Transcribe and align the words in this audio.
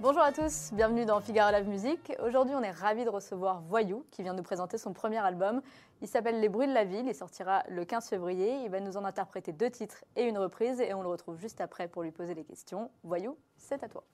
Bonjour 0.00 0.22
à 0.22 0.32
tous, 0.32 0.70
bienvenue 0.72 1.04
dans 1.04 1.20
Figaro 1.20 1.52
Live 1.52 1.68
Musique. 1.68 2.12
Aujourd'hui, 2.24 2.54
on 2.54 2.62
est 2.62 2.70
ravis 2.70 3.04
de 3.04 3.08
recevoir 3.08 3.60
Voyou 3.62 4.04
qui 4.10 4.22
vient 4.22 4.34
nous 4.34 4.42
présenter 4.42 4.78
son 4.78 4.92
premier 4.92 5.18
album. 5.18 5.62
Il 6.00 6.06
s'appelle 6.06 6.40
Les 6.40 6.48
bruits 6.48 6.68
de 6.68 6.72
la 6.72 6.84
ville, 6.84 7.06
il 7.06 7.14
sortira 7.14 7.64
le 7.68 7.84
15 7.84 8.08
février. 8.08 8.62
Il 8.64 8.70
va 8.70 8.78
nous 8.80 8.96
en 8.96 9.04
interpréter 9.04 9.52
deux 9.52 9.70
titres 9.70 10.04
et 10.14 10.24
une 10.24 10.38
reprise 10.38 10.80
et 10.80 10.94
on 10.94 11.02
le 11.02 11.08
retrouve 11.08 11.38
juste 11.38 11.60
après 11.60 11.88
pour 11.88 12.02
lui 12.02 12.12
poser 12.12 12.34
des 12.34 12.44
questions. 12.44 12.90
Voyou, 13.02 13.36
c'est 13.56 13.82
à 13.82 13.88
toi. 13.88 14.04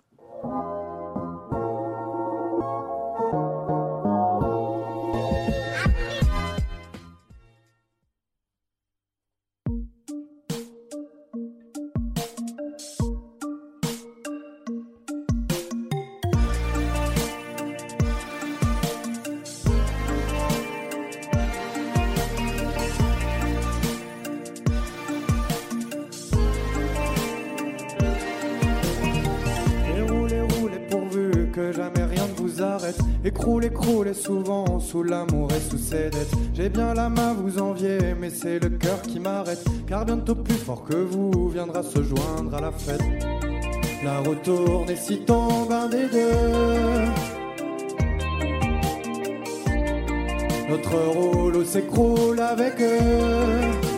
Arrête. 32.89 33.01
Écroulez, 33.25 33.71
croulez 33.71 34.15
souvent 34.15 34.81
sous 34.81 35.03
l'amour 35.03 35.49
et 35.53 35.61
sous 35.61 35.79
ses 35.79 36.11
dettes. 36.11 36.33
J'ai 36.55 36.69
bien 36.69 36.95
la 36.95 37.09
main, 37.09 37.35
vous 37.35 37.59
envier, 37.59 37.99
mais 38.19 38.31
c'est 38.31 38.59
le 38.59 38.71
cœur 38.71 39.03
qui 39.03 39.21
m'arrête. 39.21 39.65
Car 39.87 40.05
bientôt 40.05 40.35
plus 40.35 40.55
fort 40.55 40.85
que 40.85 40.97
vous 40.97 41.49
viendra 41.49 41.83
se 41.83 42.03
joindre 42.03 42.55
à 42.55 42.61
la 42.61 42.73
fête. 42.73 43.03
La 44.05 44.21
retourne 44.21 44.89
et 44.91 44.97
si 44.97 45.21
tombe 45.21 45.73
un 45.73 45.89
des 45.89 46.09
deux. 46.09 47.09
Notre 50.69 50.99
rouleau 51.17 51.65
s'écroule 51.65 52.41
avec 52.41 52.75
eux. 52.81 53.89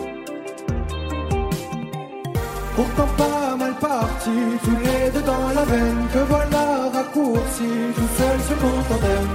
Pourtant 2.76 3.08
pas 3.18 3.49
parti, 3.80 4.36
tous 4.64 4.78
les 4.86 5.10
deux 5.10 5.22
dans 5.22 5.48
la 5.58 5.64
veine, 5.64 6.02
que 6.12 6.18
voilà 6.32 6.64
raccourci, 6.94 7.70
tout 7.96 8.10
seul 8.18 8.38
qu'on 8.60 8.78
tandem. 8.88 9.28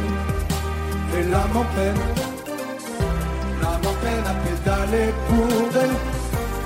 Et 1.17 1.23
l'âme 1.31 1.57
en 1.63 1.67
peine, 1.75 2.03
l'âme 3.61 3.85
en 3.91 3.95
peine 4.03 4.25
à 4.31 4.35
pédaler 4.45 5.09
pour 5.27 5.69
d'elle. 5.73 5.97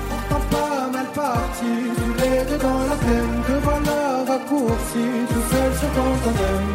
Pourtant 0.08 0.44
pas 0.54 0.88
mal 0.94 1.08
parti, 1.14 1.72
tous 1.98 2.14
les 2.22 2.38
deux 2.48 2.60
dans 2.68 2.82
la 2.90 2.96
peine, 3.06 3.34
que 3.46 3.56
voilà 3.66 3.98
raccourci, 4.30 5.06
tout 5.30 5.46
seul 5.52 5.72
qu'on 5.94 6.14
tandem. 6.24 6.66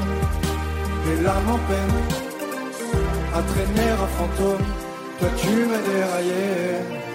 Et 1.10 1.18
l'âme 1.24 1.50
en 1.56 1.62
peine, 1.70 1.98
à 3.38 3.42
traîner 3.52 3.90
un 4.04 4.10
fantôme, 4.18 4.68
toi 5.20 5.30
tu 5.38 5.54
m'as 5.70 5.84
déraillé. 5.92 7.15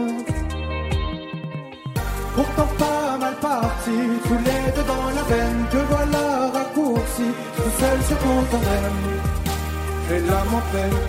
Pourtant 2.35 2.69
pas 2.77 3.17
mal 3.17 3.35
parti, 3.41 3.97
tous 4.25 4.41
les 4.47 4.71
deux 4.75 4.87
dans 4.87 5.09
la 5.17 5.23
veine, 5.23 5.65
que 5.69 5.77
voilà 5.89 6.49
raccourci, 6.53 7.27
tout 7.57 7.73
seul 7.79 7.99
se 8.09 8.15
condamne. 8.23 9.03
Et 10.11 10.19
l'âme 10.19 10.53
en 10.59 10.63
peine, 10.71 10.99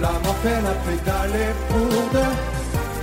l'âme 0.00 0.26
en 0.32 0.36
peine 0.42 0.66
à 0.66 0.76
pour 1.68 2.10
deux. 2.14 2.34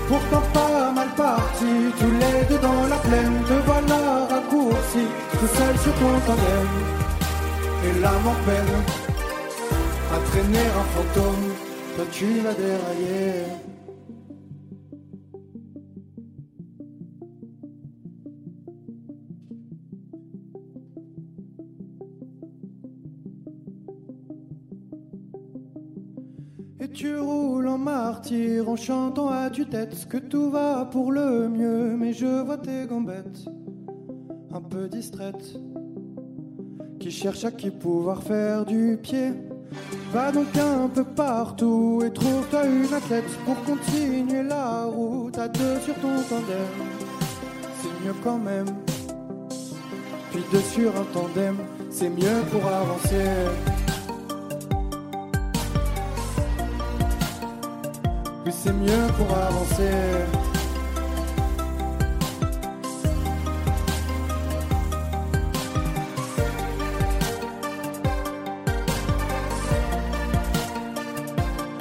Pourtant 0.07 0.43
pas 0.53 0.91
mal 0.91 1.09
parti, 1.15 1.73
tous 1.99 2.11
les 2.23 2.45
deux 2.49 2.59
dans 2.59 2.87
la 2.87 2.97
plaine, 2.97 3.37
que 3.47 3.57
voilà 3.65 4.25
raccourci, 4.31 5.05
tout 5.39 5.53
seul 5.57 5.75
se 5.77 5.91
condamne. 6.01 6.77
Et 7.85 7.99
l'âme 7.99 8.27
en 8.27 8.39
peine, 8.47 8.75
à 10.13 10.17
traîner 10.29 10.67
un 10.81 10.85
fantôme, 10.93 11.53
toi 11.95 12.05
tu 12.11 12.39
vas 12.41 12.53
dérailler. 12.53 13.72
Tu 27.03 27.17
roules 27.17 27.67
en 27.67 27.77
martyr 27.77 28.69
en 28.69 28.77
chantant 28.77 29.27
à 29.27 29.49
tue-tête 29.49 30.07
que 30.07 30.15
tout 30.15 30.49
va 30.49 30.87
pour 30.89 31.11
le 31.11 31.49
mieux. 31.49 31.97
Mais 31.97 32.13
je 32.13 32.41
vois 32.45 32.57
tes 32.57 32.85
gambettes, 32.87 33.43
un 34.53 34.61
peu 34.61 34.87
distraites, 34.87 35.59
qui 37.01 37.11
cherchent 37.11 37.43
à 37.43 37.51
qui 37.51 37.71
pouvoir 37.71 38.23
faire 38.23 38.63
du 38.63 38.97
pied. 39.03 39.33
Va 40.13 40.31
donc 40.31 40.55
un 40.55 40.87
peu 40.87 41.03
partout 41.03 42.01
et 42.05 42.13
trouve-toi 42.13 42.67
une 42.67 42.93
athlète 42.93 43.37
pour 43.43 43.61
continuer 43.65 44.43
la 44.43 44.85
route 44.85 45.37
à 45.37 45.49
deux 45.49 45.79
sur 45.81 45.95
ton 45.95 46.15
tandem. 46.29 46.73
C'est 47.81 48.05
mieux 48.05 48.15
quand 48.23 48.39
même. 48.39 48.67
Puis 50.31 50.43
deux 50.53 50.59
sur 50.59 50.89
un 50.95 51.05
tandem, 51.11 51.57
c'est 51.89 52.09
mieux 52.09 52.43
pour 52.49 52.65
avancer. 52.65 53.72
C'est 58.63 58.71
mieux 58.71 59.07
pour 59.17 59.29
avancer. 59.35 59.91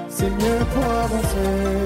C'est 0.08 0.30
mieux 0.30 0.64
pour 0.74 0.84
avancer. 0.84 1.81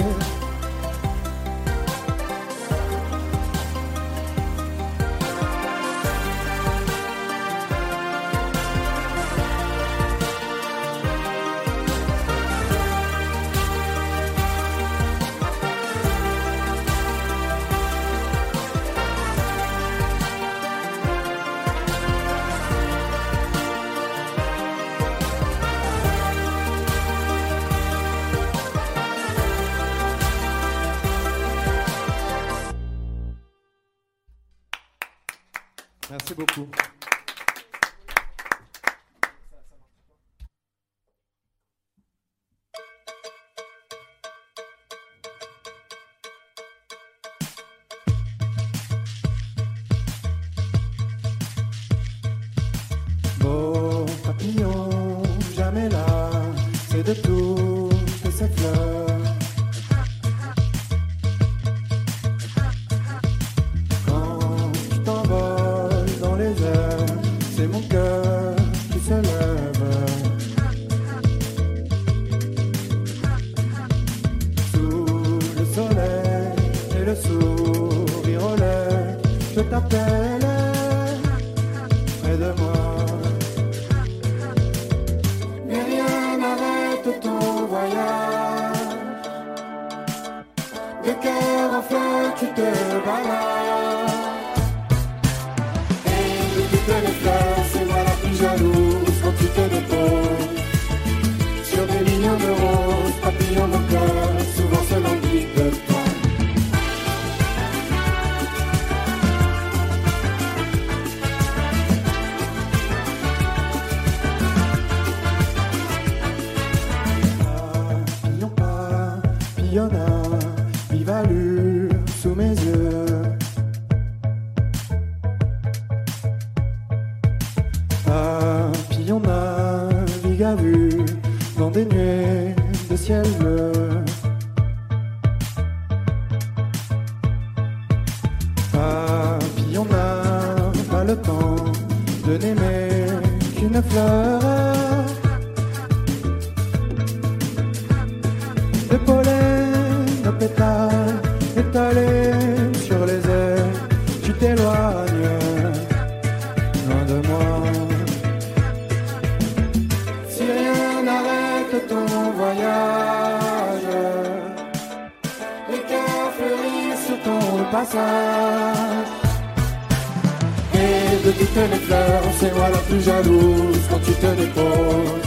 Et 170.75 171.27
de 171.27 171.31
toutes 171.33 171.57
les 171.71 171.79
fleurs, 171.87 172.23
c'est 172.39 172.53
moi 172.55 172.69
la 172.69 172.79
plus 172.79 173.01
jalouse 173.01 173.81
quand 173.89 174.01
tu 174.05 174.13
te 174.13 174.27
déposes. 174.35 175.23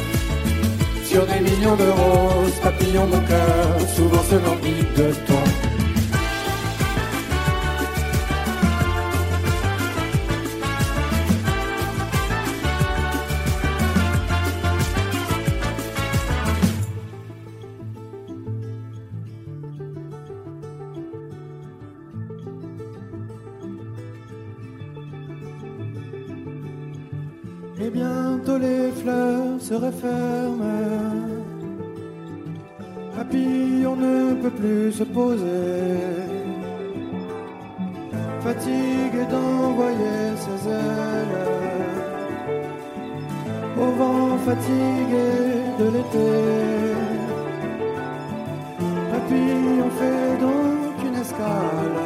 Sur 1.05 1.25
des 1.25 1.39
millions 1.39 1.75
de 1.75 1.89
roses, 1.89 2.59
papillons 2.61 3.07
mon 3.07 3.21
cœur, 3.21 3.79
souvent 3.95 4.23
se 4.23 4.35
languit 4.35 4.85
de 4.97 5.11
toi. 5.25 5.58
Et 27.81 27.89
bientôt 27.89 28.57
les 28.57 28.91
fleurs 28.91 29.59
se 29.59 29.73
referment. 29.73 30.65
Papillon 33.15 33.95
ne 33.95 34.33
peut 34.41 34.49
plus 34.61 34.91
se 34.91 35.03
poser. 35.03 35.97
Fatigué 38.41 39.23
d'envoyer 39.31 40.21
ses 40.43 40.69
ailes. 40.69 41.39
Au 43.81 43.91
vent 43.99 44.37
fatigué 44.47 45.29
de 45.79 45.85
l'été. 45.93 46.31
Papillon 49.11 49.89
fait 49.99 50.37
donc 50.45 50.95
une 51.07 51.15
escale 51.15 51.99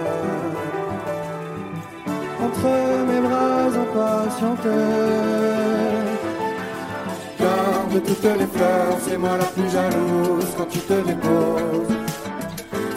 entre 2.46 2.70
mes 3.10 3.22
bras 3.28 3.68
impatientés. 3.84 5.53
De 7.94 8.00
toutes 8.00 8.24
les 8.24 8.48
fleurs, 8.48 8.98
c'est 9.08 9.18
moi 9.20 9.38
la 9.38 9.46
plus 9.46 9.70
jalouse 9.70 10.48
quand 10.58 10.66
tu 10.66 10.80
te 10.80 10.94
déposes. 10.94 11.96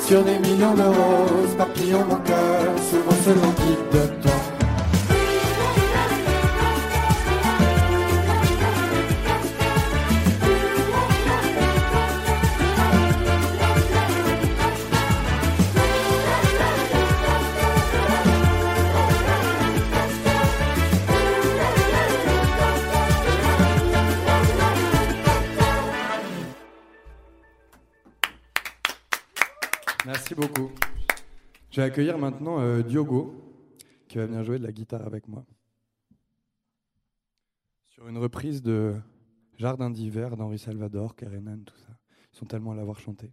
Sur 0.01 0.25
des 0.25 0.39
millions 0.39 0.73
de 0.73 0.85
roses, 0.85 1.55
papillons 1.59 2.05
mon 2.09 2.17
cœur, 2.17 2.73
souvent 2.91 3.23
se 3.23 3.31
languit 3.31 3.77
de 3.93 4.16
accueillir 31.87 32.19
maintenant 32.19 32.61
euh, 32.61 32.83
Diogo, 32.83 33.35
qui 34.09 34.19
va 34.19 34.27
venir 34.27 34.45
jouer 34.45 34.59
de 34.59 34.65
la 34.65 34.73
guitare 34.73 35.07
avec 35.07 35.27
moi. 35.29 35.45
Sur 37.89 38.09
une 38.09 38.19
reprise 38.19 38.63
de 38.63 38.95
Jardin 39.57 39.91
d'hiver 39.91 40.37
d'Henri 40.37 40.59
Salvador, 40.59 41.17
Karenan, 41.17 41.65
tout 41.65 41.79
ça. 41.79 41.99
Ils 42.33 42.37
sont 42.37 42.47
tellement 42.47 42.73
à 42.73 42.77
l'avoir 42.77 42.99
chanté. 42.99 43.33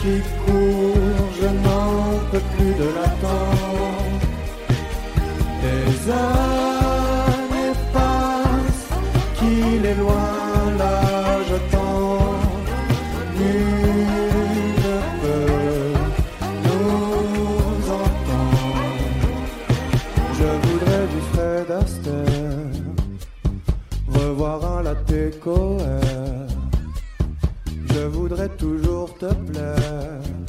qui 0.00 0.20
courent, 0.44 1.28
je 1.40 1.48
n'en 1.64 2.18
peux 2.30 2.44
plus 2.56 2.74
de 2.82 2.88
l'attendre. 2.96 4.20
Des 5.62 6.10
voudrais 28.30 28.48
toujours 28.50 29.12
te 29.18 29.26
plaire 29.34 30.39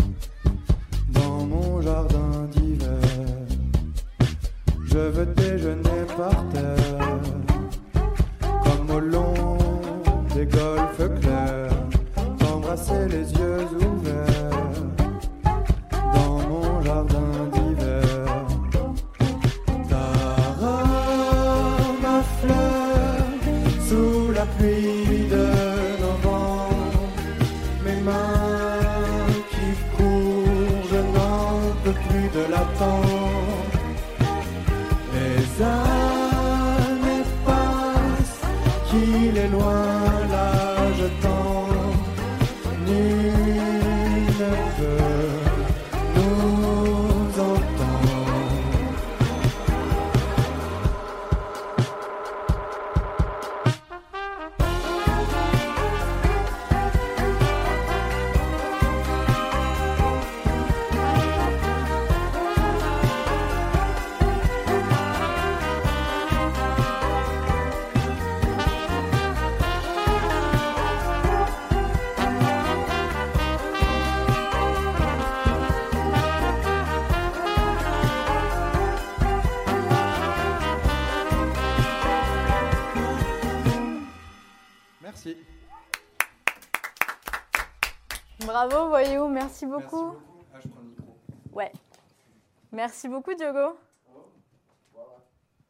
Merci 92.71 93.07
beaucoup, 93.09 93.33
Diogo. 93.33 93.77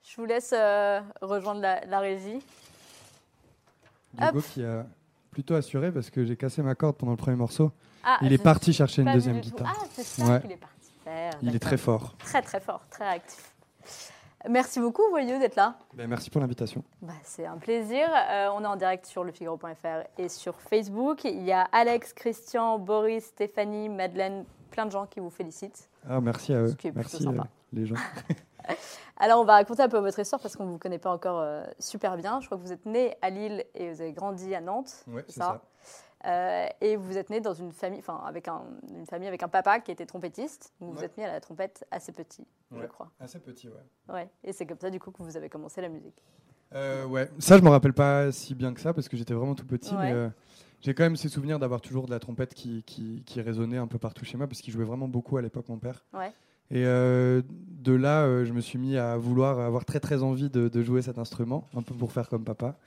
Je 0.03 0.15
vous 0.17 0.25
laisse 0.25 0.53
euh, 0.55 0.99
rejoindre 1.21 1.61
la, 1.61 1.85
la 1.85 1.99
régie. 1.99 2.39
Diogo 4.13 4.39
Hop. 4.39 4.45
qui 4.53 4.63
a 4.63 4.85
plutôt 5.31 5.55
assuré 5.55 5.91
parce 5.91 6.09
que 6.09 6.25
j'ai 6.25 6.35
cassé 6.35 6.61
ma 6.61 6.75
corde 6.75 6.97
pendant 6.97 7.13
le 7.13 7.17
premier 7.17 7.37
morceau. 7.37 7.71
Ah, 8.03 8.17
Il 8.21 8.33
est 8.33 8.41
parti 8.43 8.73
chercher 8.73 9.03
une 9.03 9.13
deuxième 9.13 9.39
guitare. 9.39 9.73
Ah, 9.79 9.85
c'est 9.91 10.03
ça 10.03 10.25
Ouais. 10.25 10.41
qu'il 10.41 10.51
est 10.51 10.57
parti 10.57 10.91
faire. 11.03 11.33
Il 11.41 11.55
est 11.55 11.59
très 11.59 11.77
fort. 11.77 12.15
Très, 12.19 12.41
très 12.41 12.59
fort, 12.59 12.81
très 12.89 13.05
actif. 13.05 13.47
Merci 14.49 14.79
beaucoup, 14.79 15.03
Voyou, 15.11 15.37
d'être 15.39 15.55
là. 15.55 15.77
Ben, 15.93 16.07
merci 16.09 16.31
pour 16.31 16.41
l'invitation. 16.41 16.83
Bah, 17.01 17.13
c'est 17.23 17.45
un 17.45 17.57
plaisir. 17.57 18.07
Euh, 18.11 18.49
on 18.53 18.63
est 18.63 18.67
en 18.67 18.75
direct 18.75 19.05
sur 19.05 19.23
lefigaro.fr 19.23 20.07
et 20.17 20.29
sur 20.29 20.59
Facebook. 20.59 21.23
Il 21.25 21.43
y 21.43 21.51
a 21.51 21.61
Alex, 21.71 22.11
Christian, 22.13 22.79
Boris, 22.79 23.25
Stéphanie, 23.25 23.87
Madeleine, 23.87 24.43
plein 24.71 24.85
de 24.87 24.91
gens 24.91 25.05
qui 25.05 25.19
vous 25.19 25.29
félicitent. 25.29 25.89
Ah, 26.09 26.19
merci 26.19 26.53
à 26.53 26.61
eux. 26.61 26.69
Ce 26.69 26.75
qui 26.75 26.87
est 26.87 26.95
Merci 26.95 27.21
sympa. 27.23 27.43
euh, 27.43 27.45
les 27.73 27.85
gens. 27.85 27.95
Alors, 29.17 29.41
on 29.41 29.45
va 29.45 29.53
raconter 29.53 29.83
un 29.83 29.89
peu 29.89 29.99
votre 29.99 30.17
histoire 30.19 30.41
parce 30.41 30.55
qu'on 30.55 30.65
ne 30.65 30.71
vous 30.71 30.77
connaît 30.79 30.97
pas 30.99 31.11
encore 31.11 31.39
euh, 31.39 31.63
super 31.79 32.17
bien. 32.17 32.39
Je 32.41 32.47
crois 32.47 32.57
que 32.57 32.63
vous 32.63 32.71
êtes 32.71 32.85
né 32.85 33.15
à 33.21 33.29
Lille 33.29 33.63
et 33.75 33.91
vous 33.91 34.01
avez 34.01 34.13
grandi 34.13 34.53
à 34.55 34.61
Nantes. 34.61 35.03
Ouais, 35.07 35.23
c'est 35.27 35.39
ça. 35.39 35.61
Euh, 36.25 36.67
et 36.81 36.95
vous 36.95 37.17
êtes 37.17 37.29
né 37.31 37.39
dans 37.41 37.53
une 37.53 37.71
famille, 37.71 37.99
enfin, 37.99 38.21
avec 38.25 38.47
un, 38.47 38.61
une 38.95 39.07
famille 39.07 39.27
avec 39.27 39.41
un 39.41 39.47
papa 39.47 39.79
qui 39.79 39.91
était 39.91 40.05
trompettiste. 40.05 40.71
Donc, 40.79 40.93
vous 40.95 41.03
êtes 41.03 41.17
mis 41.17 41.23
à 41.23 41.31
la 41.31 41.39
trompette 41.41 41.85
assez 41.91 42.11
petit, 42.11 42.45
je 42.71 42.85
crois. 42.85 43.09
Assez 43.19 43.39
petit, 43.39 43.67
ouais. 43.69 44.13
Ouais. 44.13 44.29
Et 44.43 44.53
c'est 44.53 44.65
comme 44.67 44.79
ça, 44.79 44.89
du 44.91 44.99
coup, 44.99 45.11
que 45.11 45.23
vous 45.23 45.35
avez 45.37 45.49
commencé 45.49 45.81
la 45.81 45.89
musique. 45.89 46.15
Euh, 46.73 47.05
ouais, 47.05 47.29
ça 47.39 47.57
je 47.57 47.63
me 47.63 47.69
rappelle 47.69 47.91
pas 47.93 48.31
si 48.31 48.55
bien 48.55 48.73
que 48.73 48.79
ça 48.79 48.93
parce 48.93 49.09
que 49.09 49.17
j'étais 49.17 49.33
vraiment 49.33 49.55
tout 49.55 49.65
petit, 49.65 49.93
Ouais. 49.93 50.13
mais 50.13 50.29
j'ai 50.81 50.93
quand 50.93 51.03
même 51.03 51.15
ces 51.15 51.29
souvenirs 51.29 51.59
d'avoir 51.59 51.81
toujours 51.81 52.05
de 52.05 52.11
la 52.11 52.19
trompette 52.19 52.53
qui, 52.53 52.83
qui, 52.83 53.23
qui 53.25 53.41
résonnait 53.41 53.77
un 53.77 53.87
peu 53.87 53.99
partout 53.99 54.25
chez 54.25 54.37
moi 54.37 54.47
parce 54.47 54.61
qu'il 54.61 54.73
jouait 54.73 54.85
vraiment 54.85 55.07
beaucoup 55.07 55.37
à 55.37 55.41
l'époque 55.41 55.69
mon 55.69 55.77
père. 55.77 56.03
Ouais. 56.13 56.31
Et 56.71 56.85
euh, 56.85 57.41
de 57.47 57.93
là, 57.93 58.23
euh, 58.23 58.45
je 58.45 58.53
me 58.53 58.61
suis 58.61 58.79
mis 58.79 58.97
à 58.97 59.17
vouloir 59.17 59.59
avoir 59.59 59.85
très 59.85 59.99
très 59.99 60.23
envie 60.23 60.49
de, 60.49 60.69
de 60.69 60.83
jouer 60.83 61.01
cet 61.01 61.17
instrument, 61.17 61.67
un 61.75 61.81
peu 61.81 61.93
pour 61.93 62.11
faire 62.11 62.29
comme 62.29 62.45
papa. 62.45 62.77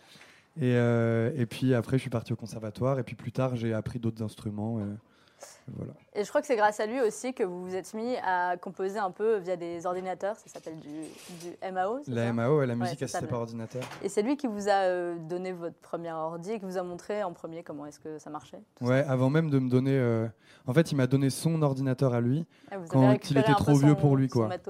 Et, 0.57 0.75
euh, 0.75 1.31
et 1.37 1.47
puis 1.47 1.75
après, 1.75 1.99
je 1.99 2.03
suis 2.03 2.11
parti 2.11 2.33
au 2.33 2.37
conservatoire 2.37 2.99
et 2.99 3.03
puis 3.03 3.15
plus 3.15 3.33
tard, 3.33 3.57
j'ai 3.57 3.75
appris 3.75 3.99
d'autres 3.99 4.23
instruments. 4.23 4.81
Voilà. 5.77 5.93
Et 6.15 6.23
je 6.25 6.29
crois 6.29 6.41
que 6.41 6.47
c'est 6.47 6.57
grâce 6.57 6.79
à 6.81 6.87
lui 6.87 7.01
aussi 7.01 7.33
que 7.35 7.43
vous 7.43 7.65
vous 7.65 7.75
êtes 7.75 7.93
mis 7.95 8.17
à 8.25 8.57
composer 8.57 8.99
un 8.99 9.11
peu 9.11 9.37
via 9.39 9.57
des 9.57 9.85
ordinateurs. 9.87 10.37
Ça 10.37 10.49
s'appelle 10.49 10.79
du, 10.79 10.89
du 10.89 11.73
MAO. 11.73 12.01
La 12.07 12.27
ça? 12.27 12.33
MAO, 12.33 12.59
ouais, 12.59 12.67
la 12.67 12.75
Ouais, 12.75 12.81
musique 12.81 12.99
ça, 13.01 13.05
assistée 13.07 13.27
par 13.27 13.41
ordinateur. 13.41 13.83
Et 14.03 14.09
c'est 14.09 14.23
lui 14.23 14.37
qui 14.37 14.47
vous 14.47 14.69
a 14.69 14.85
euh, 14.85 15.17
donné 15.19 15.53
votre 15.53 15.77
premier 15.79 16.13
ordi 16.13 16.53
et 16.53 16.59
qui 16.59 16.65
vous 16.67 16.77
a 16.79 16.83
montré 16.83 17.23
en 17.25 17.33
premier 17.33 17.63
comment 17.63 17.87
est-ce 17.87 17.99
que 17.99 18.19
ça 18.19 18.31
marchait. 18.31 18.61
ça? 18.79 18.85
Ouais, 18.87 19.05
avant 19.09 19.31
même 19.31 19.51
de 19.51 19.59
me 19.59 19.69
donner. 19.71 19.99
euh, 19.99 20.27
En 20.67 20.75
fait, 20.75 20.93
il 20.93 20.97
m'a 20.97 21.07
donné 21.07 21.31
son 21.31 21.61
ordinateur 21.63 22.15
à 22.15 22.21
lui. 22.21 22.47
Ah, 22.71 22.77
quand 22.89 23.31
il 23.31 23.39
était 23.39 23.55
trop 23.55 23.75
vieux 23.77 23.89
son- 23.95 24.01
pour 24.01 24.17
lui, 24.17 24.29
quoi. 24.29 24.49
Ouais, 24.49 24.61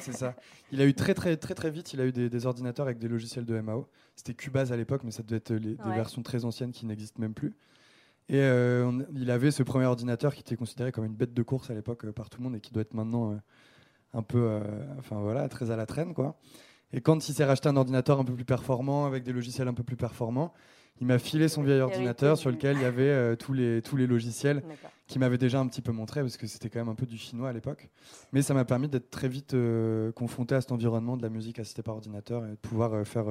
c'est 0.00 0.12
ça. 0.14 0.34
Il 0.72 0.80
a 0.80 0.84
eu 0.84 0.94
très 0.94 1.14
très 1.14 1.36
très 1.36 1.54
très 1.54 1.70
vite, 1.70 1.92
il 1.92 2.00
a 2.00 2.04
eu 2.04 2.12
des, 2.12 2.28
des 2.28 2.46
ordinateurs 2.46 2.86
avec 2.86 2.98
des 2.98 3.08
logiciels 3.08 3.44
de 3.44 3.60
MAO. 3.60 3.86
C'était 4.16 4.34
Cubase 4.34 4.72
à 4.72 4.76
l'époque, 4.76 5.02
mais 5.04 5.10
ça 5.12 5.22
devait 5.22 5.36
être 5.36 5.52
les, 5.52 5.74
des 5.76 5.82
Ouais. 5.84 5.94
versions 5.94 6.22
très 6.22 6.44
anciennes 6.44 6.72
qui 6.72 6.86
n'existent 6.86 7.20
même 7.20 7.34
plus. 7.34 7.54
Et 8.28 8.40
euh, 8.40 8.84
on- 8.86 9.06
il 9.14 9.30
avait 9.30 9.50
ce 9.50 9.62
premier 9.62 9.86
ordinateur 9.86 10.34
qui 10.34 10.40
était 10.40 10.56
considéré 10.56 10.92
comme 10.92 11.04
une 11.04 11.14
bête 11.14 11.32
de 11.34 11.42
course 11.42 11.70
à 11.70 11.74
l'époque 11.74 12.04
euh, 12.04 12.12
par 12.12 12.28
tout 12.28 12.38
le 12.40 12.44
monde 12.44 12.56
et 12.56 12.60
qui 12.60 12.72
doit 12.72 12.82
être 12.82 12.94
maintenant 12.94 13.32
euh, 13.32 13.36
un 14.14 14.22
peu, 14.22 14.60
enfin 14.98 15.16
voilà, 15.20 15.48
très 15.48 15.70
à 15.70 15.76
la 15.76 15.86
traîne 15.86 16.14
quoi. 16.14 16.38
Et 16.92 17.02
quand 17.02 17.28
il 17.28 17.34
s'est 17.34 17.44
racheté 17.44 17.68
un 17.68 17.76
ordinateur 17.76 18.18
un 18.18 18.24
peu 18.24 18.34
plus 18.34 18.46
performant 18.46 19.04
avec 19.04 19.22
des 19.22 19.32
logiciels 19.32 19.68
un 19.68 19.74
peu 19.74 19.82
plus 19.82 19.96
performants, 19.96 20.54
il 21.00 21.06
m'a 21.06 21.18
filé 21.18 21.48
son 21.48 21.62
vieil 21.62 21.80
ordinateur 21.80 22.36
sur 22.38 22.50
lequel 22.50 22.76
il 22.76 22.82
y 22.82 22.86
avait 22.86 23.02
euh, 23.10 23.36
tous 23.36 23.52
les 23.52 23.82
tous 23.82 23.96
les 23.96 24.06
logiciels 24.06 24.62
D'accord. 24.66 24.90
qui 25.06 25.18
m'avait 25.18 25.36
déjà 25.38 25.60
un 25.60 25.66
petit 25.68 25.82
peu 25.82 25.92
montré 25.92 26.22
parce 26.22 26.36
que 26.38 26.46
c'était 26.46 26.70
quand 26.70 26.78
même 26.80 26.88
un 26.88 26.94
peu 26.94 27.04
du 27.06 27.18
chinois 27.18 27.50
à 27.50 27.52
l'époque. 27.52 27.90
Mais 28.32 28.40
ça 28.42 28.52
m'a 28.54 28.64
permis 28.64 28.88
d'être 28.88 29.10
très 29.10 29.28
vite 29.28 29.52
euh, 29.54 30.10
confronté 30.12 30.54
à 30.54 30.60
cet 30.62 30.72
environnement 30.72 31.16
de 31.18 31.22
la 31.22 31.28
musique 31.28 31.58
assistée 31.58 31.82
par 31.82 31.94
ordinateur 31.94 32.44
et 32.46 32.50
de 32.50 32.54
pouvoir 32.56 32.94
euh, 32.94 33.04
faire 33.04 33.26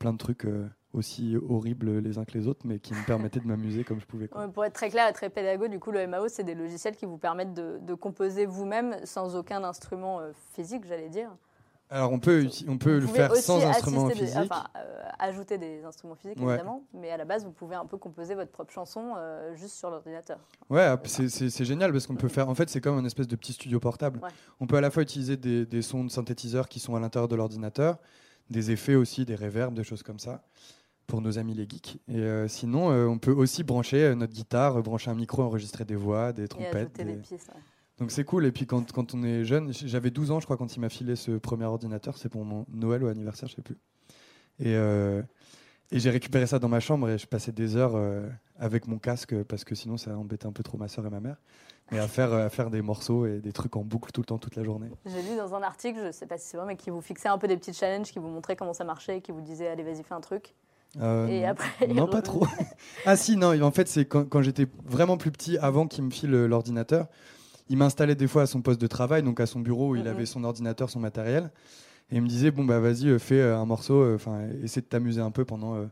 plein 0.00 0.12
de 0.12 0.18
trucs 0.18 0.46
aussi 0.94 1.36
horribles 1.48 1.98
les 1.98 2.18
uns 2.18 2.24
que 2.24 2.32
les 2.32 2.48
autres, 2.48 2.62
mais 2.64 2.78
qui 2.78 2.94
me 2.94 3.04
permettaient 3.06 3.40
de 3.40 3.46
m'amuser 3.46 3.84
comme 3.84 4.00
je 4.00 4.06
pouvais. 4.06 4.28
quoi. 4.28 4.48
Pour 4.48 4.64
être 4.64 4.72
très 4.72 4.88
clair 4.90 5.08
et 5.08 5.12
très 5.12 5.28
pédago, 5.30 5.68
du 5.68 5.78
coup, 5.78 5.90
le 5.90 6.06
MAO, 6.06 6.28
c'est 6.28 6.44
des 6.44 6.54
logiciels 6.54 6.96
qui 6.96 7.04
vous 7.06 7.18
permettent 7.18 7.54
de, 7.54 7.78
de 7.82 7.94
composer 7.94 8.46
vous-même 8.46 8.96
sans 9.04 9.36
aucun 9.36 9.62
instrument 9.64 10.20
euh, 10.20 10.32
physique, 10.54 10.84
j'allais 10.86 11.08
dire. 11.10 11.30
Alors 11.90 12.12
on 12.12 12.18
peut, 12.18 12.46
on 12.68 12.76
peut 12.76 12.98
Vous 12.98 13.06
le 13.06 13.14
faire 13.14 13.34
sans 13.36 13.64
instrument 13.64 14.10
physique. 14.10 14.36
enfin, 14.36 14.64
euh, 14.76 15.00
ajouter 15.18 15.56
des 15.56 15.82
instruments 15.84 16.16
physiques, 16.16 16.38
Ouais. 16.38 16.48
évidemment, 16.54 16.82
mais 16.92 17.10
à 17.10 17.16
la 17.16 17.24
base, 17.24 17.46
vous 17.46 17.50
pouvez 17.50 17.76
un 17.76 17.86
peu 17.86 17.96
composer 17.96 18.34
votre 18.34 18.50
propre 18.50 18.70
chanson 18.74 19.14
euh, 19.16 19.54
juste 19.54 19.74
sur 19.74 19.88
l'ordinateur. 19.88 20.38
Ouais, 20.68 20.82
ah, 20.82 21.00
c'est- 21.06 21.64
génial 21.64 21.90
parce 21.92 22.06
qu'on 22.06 22.16
peut 22.16 22.28
faire. 22.28 22.50
En 22.50 22.54
fait, 22.54 22.68
c'est 22.68 22.82
comme 22.82 22.98
un 22.98 23.04
espèce 23.06 23.26
de 23.26 23.36
petit 23.36 23.54
studio 23.54 23.80
portable. 23.80 24.20
Ouais. 24.22 24.28
On 24.60 24.66
peut 24.66 24.76
à 24.76 24.82
la 24.82 24.90
fois 24.90 25.02
utiliser 25.02 25.38
des, 25.38 25.64
des 25.64 25.80
sons 25.80 26.04
de 26.04 26.10
synthétiseurs 26.10 26.68
qui 26.68 26.78
sont 26.78 26.94
à 26.94 27.00
l'intérieur 27.00 27.26
de 27.28 27.36
l'ordinateur, 27.36 27.96
des 28.50 28.70
effets 28.70 28.94
aussi, 28.94 29.24
des 29.24 29.34
reverbs, 29.34 29.72
des 29.74 29.84
choses 29.84 30.02
comme 30.02 30.18
ça, 30.18 30.42
pour 31.08 31.20
nos 31.20 31.38
amis 31.38 31.54
les 31.54 31.66
geeks. 31.68 31.98
Et 32.06 32.18
euh, 32.20 32.46
sinon, 32.46 32.92
euh, 32.92 33.06
on 33.06 33.18
peut 33.18 33.32
aussi 33.32 33.64
brancher 33.64 34.04
euh, 34.04 34.14
notre 34.14 34.32
guitare, 34.34 34.80
brancher 34.82 35.10
un 35.10 35.14
micro, 35.14 35.42
enregistrer 35.42 35.84
des 35.84 35.96
voix, 35.96 36.32
des 36.32 36.44
Et 36.44 36.48
trompettes. 36.48 36.92
des- 36.96 37.04
ouais. 37.04 37.20
Donc 37.98 38.12
c'est 38.12 38.22
cool. 38.24 38.46
Et 38.46 38.52
puis 38.52 38.66
quand, 38.66 38.92
quand 38.92 39.14
on 39.14 39.24
est 39.24 39.44
jeune, 39.44 39.72
j'avais 39.72 40.10
12 40.10 40.30
ans, 40.30 40.38
je 40.38 40.44
crois, 40.44 40.56
quand 40.56 40.76
il 40.76 40.80
m'a 40.80 40.88
filé 40.90 41.16
ce 41.16 41.32
premier 41.32 41.64
ordinateur. 41.64 42.16
C'est 42.16 42.28
pour 42.28 42.44
mon 42.44 42.64
Noël 42.72 43.02
ou 43.02 43.08
anniversaire, 43.08 43.48
je 43.48 43.56
sais 43.56 43.62
plus. 43.62 43.76
Et, 44.60 44.74
euh, 44.76 45.22
et 45.90 45.98
j'ai 45.98 46.10
récupéré 46.10 46.46
ça 46.46 46.58
dans 46.60 46.68
ma 46.68 46.80
chambre 46.80 47.08
et 47.08 47.18
je 47.18 47.26
passais 47.26 47.50
des 47.52 47.74
heures 47.74 47.96
avec 48.58 48.86
mon 48.86 48.98
casque 48.98 49.34
parce 49.44 49.64
que 49.64 49.74
sinon 49.74 49.96
ça 49.96 50.16
embêtait 50.16 50.46
un 50.46 50.52
peu 50.52 50.62
trop 50.62 50.76
ma 50.78 50.86
soeur 50.88 51.06
et 51.06 51.10
ma 51.10 51.20
mère. 51.20 51.36
Mais 51.90 51.98
à 51.98 52.06
faire, 52.06 52.34
à 52.34 52.50
faire 52.50 52.68
des 52.68 52.82
morceaux 52.82 53.24
et 53.24 53.40
des 53.40 53.52
trucs 53.52 53.74
en 53.74 53.82
boucle 53.82 54.12
tout 54.12 54.20
le 54.20 54.26
temps, 54.26 54.36
toute 54.36 54.56
la 54.56 54.62
journée. 54.62 54.90
J'ai 55.06 55.22
lu 55.22 55.36
dans 55.38 55.54
un 55.54 55.62
article, 55.62 56.00
je 56.00 56.06
ne 56.08 56.12
sais 56.12 56.26
pas 56.26 56.36
si 56.36 56.46
c'est 56.46 56.58
vrai, 56.58 56.66
mais 56.66 56.76
qui 56.76 56.90
vous 56.90 57.00
fixait 57.00 57.30
un 57.30 57.38
peu 57.38 57.48
des 57.48 57.56
petits 57.56 57.72
challenges, 57.72 58.12
qui 58.12 58.18
vous 58.18 58.28
montraient 58.28 58.56
comment 58.56 58.74
ça 58.74 58.84
marchait, 58.84 59.22
qui 59.22 59.32
vous 59.32 59.40
disaient 59.40 59.68
allez, 59.68 59.82
vas-y, 59.82 60.02
fais 60.02 60.12
un 60.12 60.20
truc. 60.20 60.54
Euh, 61.00 61.26
Et 61.28 61.42
non. 61.42 61.48
après, 61.48 61.86
non, 61.88 62.08
pas 62.08 62.22
trop. 62.22 62.46
ah 63.04 63.16
si, 63.16 63.36
non, 63.36 63.60
en 63.62 63.70
fait, 63.70 63.88
c'est 63.88 64.06
quand, 64.06 64.24
quand 64.28 64.42
j'étais 64.42 64.66
vraiment 64.84 65.16
plus 65.16 65.30
petit, 65.30 65.58
avant 65.58 65.86
qu'il 65.86 66.04
me 66.04 66.10
file 66.10 66.34
euh, 66.34 66.46
l'ordinateur, 66.46 67.06
il 67.68 67.76
m'installait 67.76 68.14
des 68.14 68.26
fois 68.26 68.42
à 68.42 68.46
son 68.46 68.62
poste 68.62 68.80
de 68.80 68.86
travail, 68.86 69.22
donc 69.22 69.40
à 69.40 69.46
son 69.46 69.60
bureau 69.60 69.90
où 69.90 69.96
il 69.96 70.02
Mhm. 70.02 70.08
avait 70.08 70.26
son 70.26 70.44
ordinateur, 70.44 70.88
son 70.90 71.00
matériel, 71.00 71.50
et 72.10 72.16
il 72.16 72.22
me 72.22 72.26
disait, 72.28 72.50
bon, 72.50 72.64
bah 72.64 72.80
vas-y, 72.80 73.08
euh, 73.08 73.18
fais 73.18 73.42
un 73.42 73.66
morceau, 73.66 74.14
enfin, 74.14 74.48
essaie 74.64 74.80
de 74.80 74.86
t'amuser 74.86 75.20
un 75.20 75.30
peu 75.30 75.44
pendant, 75.44 75.74
euh, 75.76 75.86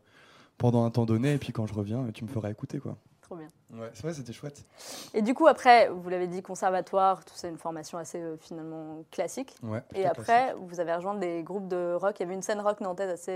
pendant 0.57 0.85
un 0.87 0.91
temps 0.91 1.05
donné, 1.05 1.35
et 1.35 1.39
puis 1.39 1.53
quand 1.53 1.67
je 1.67 1.75
reviens, 1.75 2.07
tu 2.15 2.25
me 2.25 2.31
feras 2.31 2.51
écouter, 2.51 2.79
quoi. 2.79 2.97
Trop 3.21 3.37
bien. 3.37 3.49
Ouais, 3.75 3.91
c'est 3.93 4.03
vrai, 4.05 4.15
c'était 4.15 4.33
chouette. 4.33 4.65
Et 5.13 5.21
du 5.21 5.35
coup, 5.35 5.49
après, 5.49 5.89
vous 5.91 6.09
l'avez 6.09 6.29
dit, 6.29 6.41
conservatoire, 6.43 7.25
tout 7.25 7.35
ça, 7.35 7.49
une 7.49 7.59
formation 7.59 7.99
assez 7.99 8.19
euh, 8.21 8.37
finalement 8.39 9.05
classique. 9.11 9.57
Ouais, 9.63 9.83
Et 9.95 10.07
après, 10.07 10.55
vous 10.55 10.81
avez 10.81 10.95
rejoint 10.95 11.17
des 11.17 11.43
groupes 11.43 11.67
de 11.69 11.95
rock. 11.95 12.15
Il 12.19 12.23
y 12.23 12.27
avait 12.27 12.35
une 12.35 12.43
scène 12.43 12.61
rock 12.61 12.81
nantaise 12.81 13.11
assez 13.11 13.33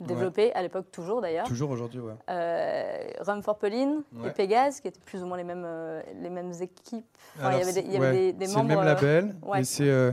développée, 0.00 0.52
à 0.54 0.62
l'époque 0.62 0.90
toujours 0.92 1.20
d'ailleurs. 1.20 1.46
Toujours 1.46 1.70
aujourd'hui, 1.70 2.00
ouais. 2.00 2.12
Euh, 2.28 2.98
Rum 3.20 3.42
for 3.42 3.58
Pauline 3.58 4.02
Ouais. 4.14 4.28
et 4.28 4.32
Pégase, 4.32 4.80
qui 4.80 4.88
étaient 4.88 5.00
plus 5.04 5.22
ou 5.22 5.26
moins 5.26 5.36
les 5.36 5.44
mêmes, 5.44 5.64
euh, 5.66 6.02
les 6.20 6.30
mêmes 6.30 6.52
équipes. 6.60 7.06
Enfin, 7.38 7.52
il 7.52 7.58
y 7.58 7.62
avait 7.62 7.72
des, 7.72 7.80
y 7.80 7.90
c'est- 7.92 7.96
avait 7.96 7.98
ouais, 8.06 8.12
des, 8.12 8.32
des 8.34 8.46
C'est 8.46 8.54
membres. 8.56 8.68
le 8.68 8.74
même 8.76 8.78
euh, 8.80 8.84
label. 8.84 9.36
Et 9.58 9.64
c'est. 9.64 9.88
euh, 9.88 10.12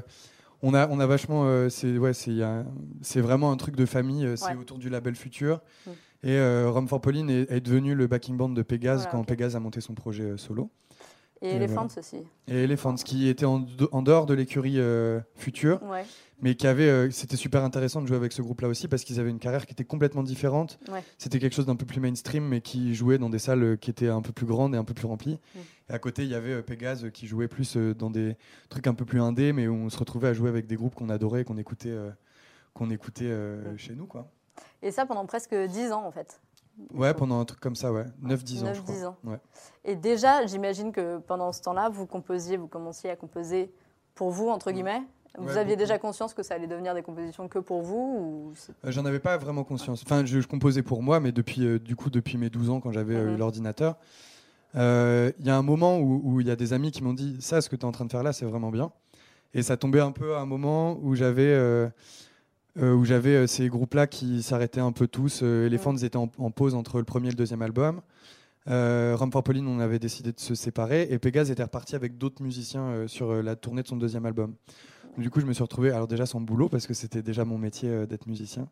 on 0.62 0.74
a, 0.74 0.88
on 0.88 1.00
a 1.02 1.06
vachement. 1.06 1.68
c'est 1.70 1.98
ouais, 1.98 2.14
c'est 2.14 3.22
vraiment 3.22 3.52
un 3.52 3.58
truc 3.58 3.76
de 3.76 3.86
famille. 3.86 4.28
C'est 4.38 4.56
autour 4.56 4.78
du 4.78 4.90
label 4.90 5.16
Futur. 5.16 5.60
Mm. 5.86 5.92
Et 6.26 6.66
Rum 6.66 6.88
for 6.88 7.02
Pauline 7.02 7.30
est, 7.30 7.52
est 7.52 7.60
devenu 7.60 7.96
le 7.96 8.08
backing 8.08 8.38
band 8.38 8.48
de 8.50 8.62
Pégase 8.62 9.00
Voilà, 9.00 9.12
quand 9.12 9.20
ok. 9.20 9.28
Pégase 9.28 9.58
a 9.58 9.60
monté 9.60 9.82
son 9.82 9.94
projet 9.94 10.38
solo. 10.38 10.70
Et 11.44 11.50
Et 11.50 11.56
Elephants 11.56 11.88
voilà. 11.88 12.00
aussi. 12.00 12.18
Et 12.48 12.64
Elephants, 12.64 12.96
qui 12.96 13.28
était 13.28 13.46
en, 13.46 13.60
de- 13.60 13.90
en 13.92 14.02
dehors 14.02 14.26
de 14.26 14.34
l'écurie 14.34 14.80
euh, 14.80 15.20
Futur, 15.36 15.84
Ouais, 15.84 16.06
mais 16.42 16.56
qui 16.56 16.66
avait. 16.68 16.88
euh, 16.90 17.12
C'était 17.12 17.36
super 17.36 17.64
intéressant 17.66 18.02
de 18.02 18.08
jouer 18.08 18.16
avec 18.16 18.32
ce 18.32 18.42
groupe-là 18.42 18.70
aussi 18.70 18.88
parce 18.88 19.04
qu'ils 19.04 19.20
avaient 19.20 19.30
une 19.30 19.40
carrière 19.40 19.66
qui 19.66 19.74
était 19.74 19.84
complètement 19.84 20.24
différente. 20.24 20.80
ouais. 20.90 21.04
C'était 21.18 21.40
quelque 21.40 21.54
chose 21.54 21.66
d'un 21.66 21.76
peu 21.76 21.86
plus 21.86 22.00
mainstream, 22.00 22.48
mais 22.48 22.62
qui 22.62 22.96
jouait 22.96 23.18
dans 23.18 23.30
des 23.30 23.40
salles 23.40 23.64
euh, 23.64 23.76
qui 23.76 23.90
étaient 23.90 24.08
un 24.08 24.22
peu 24.22 24.32
plus 24.32 24.46
grandes 24.46 24.74
et 24.74 24.78
un 24.78 24.86
peu 24.86 24.94
plus 24.94 25.06
remplies. 25.06 25.38
Mm. 25.54 25.60
Et 25.90 25.94
à 25.94 26.00
côté, 26.00 26.24
il 26.24 26.30
y 26.30 26.36
avait 26.36 26.54
euh, 26.54 26.62
Pégase 26.62 27.10
qui 27.14 27.28
jouait 27.28 27.50
plus 27.50 27.76
dans 27.76 28.10
des 28.10 28.38
trucs 28.70 28.88
un 28.88 28.94
peu 28.94 29.04
plus 29.04 29.22
indés, 29.22 29.52
mais 29.52 29.68
où 29.68 29.74
on 29.76 29.90
se 29.90 29.98
retrouvait 29.98 30.30
à 30.30 30.34
jouer 30.34 30.48
avec 30.48 30.66
des 30.66 30.78
groupes 30.78 30.96
qu'on 30.96 31.10
adorait, 31.10 31.44
qu'on 31.44 31.58
écoutait, 31.58 31.94
qu'on 32.74 32.90
écoutait 32.90 33.26
Mm. 33.34 33.78
chez 33.78 33.96
nous. 33.96 34.06
Quoi. 34.08 34.32
Et 34.82 34.92
ça 34.92 35.06
pendant 35.06 35.26
presque 35.26 35.54
10 35.54 35.92
ans 35.92 36.06
en 36.06 36.12
fait. 36.12 36.40
Ouais, 36.94 37.14
pendant 37.14 37.40
un 37.40 37.46
truc 37.46 37.60
comme 37.60 37.76
ça, 37.76 37.92
ouais. 37.92 38.06
9-10 38.24 38.64
ans, 38.64 38.74
je 38.74 38.82
9-10 38.82 38.84
crois. 38.84 39.06
ans. 39.10 39.18
Ouais. 39.24 39.40
Et 39.86 39.96
déjà, 39.96 40.46
j'imagine 40.46 40.92
que 40.92 41.18
pendant 41.20 41.52
ce 41.52 41.62
temps-là, 41.62 41.90
vous 41.90 42.06
composiez, 42.08 42.58
vous 42.58 42.68
commenciez 42.68 43.10
à 43.10 43.16
composer 43.16 43.72
pour 44.16 44.32
vous, 44.32 44.50
entre 44.50 44.72
guillemets. 44.72 45.02
Vous 45.38 45.46
Ouais, 45.48 45.58
aviez 45.58 45.74
beaucoup. 45.76 45.80
déjà 45.88 45.98
conscience 45.98 46.34
que 46.36 46.44
ça 46.44 46.54
allait 46.54 46.68
devenir 46.68 46.94
des 46.94 47.02
compositions 47.02 47.48
que 47.48 47.58
pour 47.58 47.82
vous 47.82 47.96
ou 47.98 48.54
Euh, 48.86 48.92
J'en 48.92 49.04
avais 49.06 49.20
pas 49.20 49.36
vraiment 49.38 49.64
conscience. 49.64 50.04
Enfin, 50.06 50.24
je, 50.26 50.40
je 50.42 50.48
composais 50.48 50.84
pour 50.84 51.02
moi, 51.02 51.20
mais 51.20 51.32
depuis, 51.32 51.66
euh, 51.66 51.80
du 51.80 51.96
coup, 51.96 52.12
depuis 52.12 52.38
mes 52.38 52.50
12 52.52 52.70
ans, 52.70 52.80
quand 52.80 52.92
j'avais 52.92 53.16
eu 53.16 53.36
l'ordinateur, 53.36 53.98
euh, 54.76 55.32
il 55.40 55.46
y 55.46 55.50
a 55.50 55.58
un 55.58 55.62
moment 55.64 55.98
où 56.00 56.22
où 56.24 56.40
il 56.42 56.48
y 56.48 56.52
a 56.52 56.56
des 56.56 56.74
amis 56.74 56.92
qui 56.92 57.04
m'ont 57.04 57.14
dit 57.14 57.38
Ça, 57.40 57.62
ce 57.62 57.70
que 57.70 57.76
tu 57.76 57.82
es 57.82 57.86
en 57.86 57.92
train 57.92 58.06
de 58.06 58.12
faire 58.12 58.24
là, 58.24 58.32
c'est 58.34 58.46
vraiment 58.46 58.70
bien. 58.72 58.92
Et 59.56 59.62
ça 59.64 59.76
tombait 59.78 60.00
un 60.00 60.12
peu 60.12 60.36
à 60.36 60.40
un 60.40 60.46
moment 60.46 60.98
où 61.02 61.14
j'avais. 61.16 61.90
Euh, 62.78 62.94
où 62.94 63.06
j'avais 63.06 63.36
euh, 63.36 63.48
ces 63.48 63.68
groupes-là 63.68 64.08
qui 64.08 64.42
s'arrêtaient 64.42 64.82
un 64.82 64.92
peu 64.92 65.08
tous. 65.08 65.42
Euh, 65.44 65.68
Elephants 65.68 65.96
étaient 65.98 66.18
en, 66.18 66.32
en 66.38 66.52
pause 66.52 66.74
entre 66.74 66.98
le 66.98 67.04
premier 67.04 67.28
et 67.28 67.32
le 67.32 67.36
deuxième 67.36 67.62
album. 67.62 68.02
Euh, 68.70 69.16
Rum 69.18 69.32
for 69.32 69.44
Pauline, 69.44 69.68
on 69.68 69.80
avait 69.80 70.00
décidé 70.00 70.32
de 70.32 70.40
se 70.40 70.56
séparer. 70.56 71.08
Et 71.10 71.20
Pégase 71.20 71.52
était 71.52 71.64
reparti 71.64 71.96
avec 71.96 72.18
d'autres 72.18 72.42
musiciens 72.42 73.08
sur 73.08 73.44
la 73.44 73.56
tournée 73.56 73.84
de 73.84 73.88
son 73.88 73.98
deuxième 73.98 74.26
album. 74.26 74.56
Du 75.18 75.30
coup, 75.30 75.42
je 75.42 75.46
me 75.46 75.54
suis 75.54 75.62
retrouvé, 75.62 75.92
alors 75.92 76.08
déjà 76.08 76.26
sans 76.26 76.42
boulot, 76.42 76.70
parce 76.70 76.88
que 76.88 76.94
c'était 76.94 77.22
déjà 77.22 77.46
mon 77.46 77.58
métier 77.58 78.08
d'être 78.08 78.26
musicien. 78.26 78.68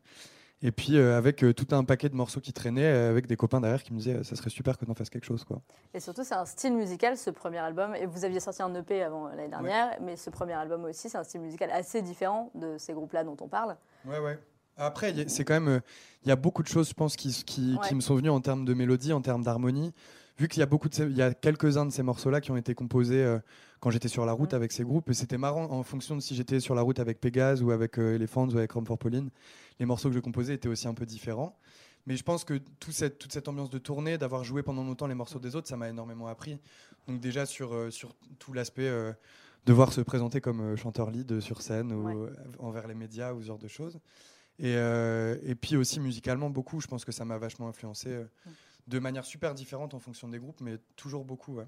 Et 0.64 0.72
puis 0.72 0.98
euh, 0.98 1.18
avec 1.18 1.44
euh, 1.44 1.54
tout 1.54 1.68
un 1.72 1.84
paquet 1.84 2.10
de 2.10 2.16
morceaux 2.16 2.40
qui 2.40 2.54
traînaient, 2.54 2.86
euh, 2.86 3.10
avec 3.10 3.26
des 3.26 3.36
copains 3.36 3.60
derrière 3.60 3.82
qui 3.82 3.94
me 3.94 3.98
disaient 3.98 4.24
ça 4.24 4.36
serait 4.36 4.52
super 4.52 4.78
que 4.78 4.86
t'en 4.86 4.94
fasses 4.94 5.10
quelque 5.10 5.26
chose. 5.26 5.44
Quoi. 5.44 5.62
Et 5.94 6.00
surtout, 6.00 6.24
c'est 6.24 6.36
un 6.36 6.46
style 6.46 6.74
musical, 6.74 7.18
ce 7.18 7.32
premier 7.32 7.58
album. 7.58 7.96
Et 7.96 8.06
vous 8.06 8.26
aviez 8.26 8.40
sorti 8.40 8.62
un 8.62 8.74
EP 8.76 9.02
avant 9.02 9.28
l'année 9.28 9.48
dernière, 9.48 9.98
mais 10.02 10.16
ce 10.16 10.30
premier 10.30 10.54
album 10.54 10.86
aussi, 10.86 11.10
c'est 11.10 11.18
un 11.18 11.24
style 11.24 11.42
musical 11.42 11.72
assez 11.72 12.02
différent 12.02 12.52
de 12.54 12.78
ces 12.78 12.94
groupes-là 12.94 13.24
dont 13.24 13.38
on 13.42 13.48
parle. 13.48 13.76
Ouais, 14.06 14.20
ouais. 14.20 14.38
Après, 14.78 15.14
c'est 15.28 15.44
quand 15.44 15.60
même. 15.60 15.82
Il 16.24 16.30
y 16.30 16.32
a 16.32 16.36
beaucoup 16.36 16.64
de 16.64 16.68
choses, 16.68 16.90
je 16.90 16.94
pense, 16.94 17.16
qui, 17.16 17.44
qui, 17.44 17.74
Ouais. 17.74 17.88
qui 17.88 17.96
me 17.96 18.02
sont 18.02 18.16
venues 18.16 18.30
en 18.30 18.40
termes 18.40 18.66
de 18.66 18.74
mélodie, 18.74 19.14
en 19.14 19.22
termes 19.22 19.44
d'harmonie. 19.44 19.94
Vu 20.42 20.48
qu'il 20.48 20.60
y 20.62 20.64
a 20.64 20.66
beaucoup 20.66 20.90
de 20.90 20.96
ces- 20.96 21.04
il 21.06 21.16
y 21.16 21.22
a 21.22 21.36
quelques-uns 21.36 21.86
de 21.86 21.92
ces 21.92 22.02
morceaux-là 22.02 22.42
qui 22.42 22.50
ont 22.50 22.58
été 22.58 22.74
composés 22.74 23.24
euh, 23.24 23.38
quand 23.80 23.92
j'étais 23.92 24.08
sur 24.08 24.26
la 24.26 24.32
route 24.34 24.56
avec 24.56 24.72
ces 24.72 24.84
groupes. 24.84 25.08
Et 25.12 25.14
c'était 25.14 25.38
marrant 25.38 25.66
en 25.66 25.84
fonction 25.84 26.16
de 26.16 26.20
si 26.20 26.34
j'étais 26.34 26.60
sur 26.60 26.74
la 26.74 26.82
route 26.82 26.98
avec 27.00 27.22
Pégase 27.22 27.62
ou 27.62 27.70
avec 27.70 28.00
euh, 28.00 28.16
Elephants 28.16 28.48
ou 28.50 28.58
avec 28.58 28.72
Rum 28.72 28.84
for 28.84 28.98
Pauline. 28.98 29.30
Les 29.80 29.86
morceaux 29.86 30.10
que 30.10 30.16
je 30.16 30.20
composais 30.20 30.56
étaient 30.56 30.68
aussi 30.68 30.88
un 30.88 30.96
peu 30.96 31.06
différents. 31.06 31.56
Mais 32.08 32.18
je 32.18 32.24
pense 32.24 32.44
que 32.44 32.56
tout 32.80 32.92
cette, 32.92 33.20
toute 33.20 33.32
cette 33.32 33.48
ambiance 33.50 33.70
de 33.70 33.78
tournée, 33.78 34.18
d'avoir 34.18 34.44
joué 34.44 34.64
pendant 34.64 34.84
longtemps 34.84 35.06
les 35.06 35.14
morceaux 35.14 35.38
des 35.38 35.56
autres, 35.56 35.68
ça 35.68 35.78
m'a 35.78 35.90
énormément 35.90 36.26
appris. 36.26 36.58
Donc 37.08 37.20
déjà 37.20 37.46
sur, 37.46 37.76
euh, 37.76 37.92
sur 37.92 38.16
tout 38.40 38.54
l'aspect 38.54 38.88
euh, 38.88 39.14
devoir 39.68 39.94
se 39.94 40.02
présenter 40.02 40.42
comme 40.42 40.62
euh, 40.62 40.76
chanteur 40.76 41.12
lead 41.12 41.40
sur 41.40 41.62
scène 41.62 41.94
ou 41.94 42.24
Ouais. 42.24 42.30
envers 42.58 42.88
les 42.88 42.96
médias 42.96 43.34
ou 43.34 43.42
ce 43.42 43.46
genre 43.46 43.60
de 43.60 43.68
choses. 43.68 44.00
Et, 44.58 44.74
et 44.74 45.56
puis 45.56 45.76
aussi 45.76 46.00
musicalement 46.00 46.50
beaucoup, 46.52 46.82
je 46.82 46.88
pense 46.88 47.04
que 47.04 47.12
ça 47.12 47.26
m'a 47.26 47.38
vachement 47.40 47.68
influencé 47.68 48.16
de 48.88 49.00
manière 49.00 49.26
super 49.26 49.54
différente 49.54 49.94
en 49.94 50.00
fonction 50.00 50.28
des 50.28 50.40
groupes, 50.40 50.62
mais 50.62 50.78
toujours 50.96 51.26
beaucoup. 51.26 51.56
ouais. 51.56 51.68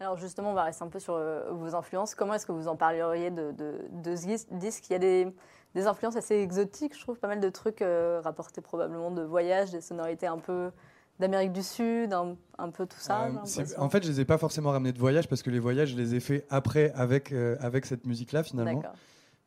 Alors 0.00 0.16
justement, 0.16 0.52
on 0.52 0.54
va 0.54 0.62
rester 0.62 0.84
un 0.84 0.88
peu 0.88 1.00
sur 1.00 1.14
euh, 1.14 1.50
vos 1.50 1.74
influences. 1.74 2.14
Comment 2.14 2.34
est-ce 2.34 2.46
que 2.46 2.52
vous 2.52 2.68
en 2.68 2.76
parleriez 2.76 3.30
de, 3.32 3.50
de, 3.50 3.80
de 3.90 4.14
ce 4.14 4.26
disque? 4.54 4.88
Il 4.90 4.92
y 4.92 4.96
a 4.96 4.98
des, 5.00 5.34
des 5.74 5.86
influences 5.88 6.14
assez 6.16 6.36
exotiques, 6.36 6.96
je 6.96 7.00
trouve, 7.00 7.18
pas 7.18 7.26
mal 7.26 7.40
de 7.40 7.48
trucs 7.48 7.82
euh, 7.82 8.20
rapportés 8.22 8.60
probablement 8.60 9.10
de 9.10 9.22
voyages, 9.22 9.72
des 9.72 9.80
sonorités 9.80 10.28
un 10.28 10.38
peu 10.38 10.70
d'Amérique 11.18 11.52
du 11.52 11.64
Sud, 11.64 12.12
un, 12.12 12.36
un 12.58 12.70
peu 12.70 12.86
tout 12.86 13.00
ça. 13.00 13.24
Euh, 13.24 13.64
en 13.78 13.88
fait, 13.90 14.04
je 14.04 14.08
les 14.08 14.20
ai 14.20 14.24
pas 14.24 14.38
forcément 14.38 14.70
ramenés 14.70 14.92
de 14.92 15.00
voyage 15.00 15.28
parce 15.28 15.42
que 15.42 15.50
les 15.50 15.58
voyages, 15.58 15.88
je 15.88 15.96
les 15.96 16.14
ai 16.14 16.20
faits 16.20 16.46
après 16.48 16.92
avec, 16.92 17.32
avec 17.32 17.84
cette 17.84 18.06
musique-là 18.06 18.44
finalement. 18.44 18.82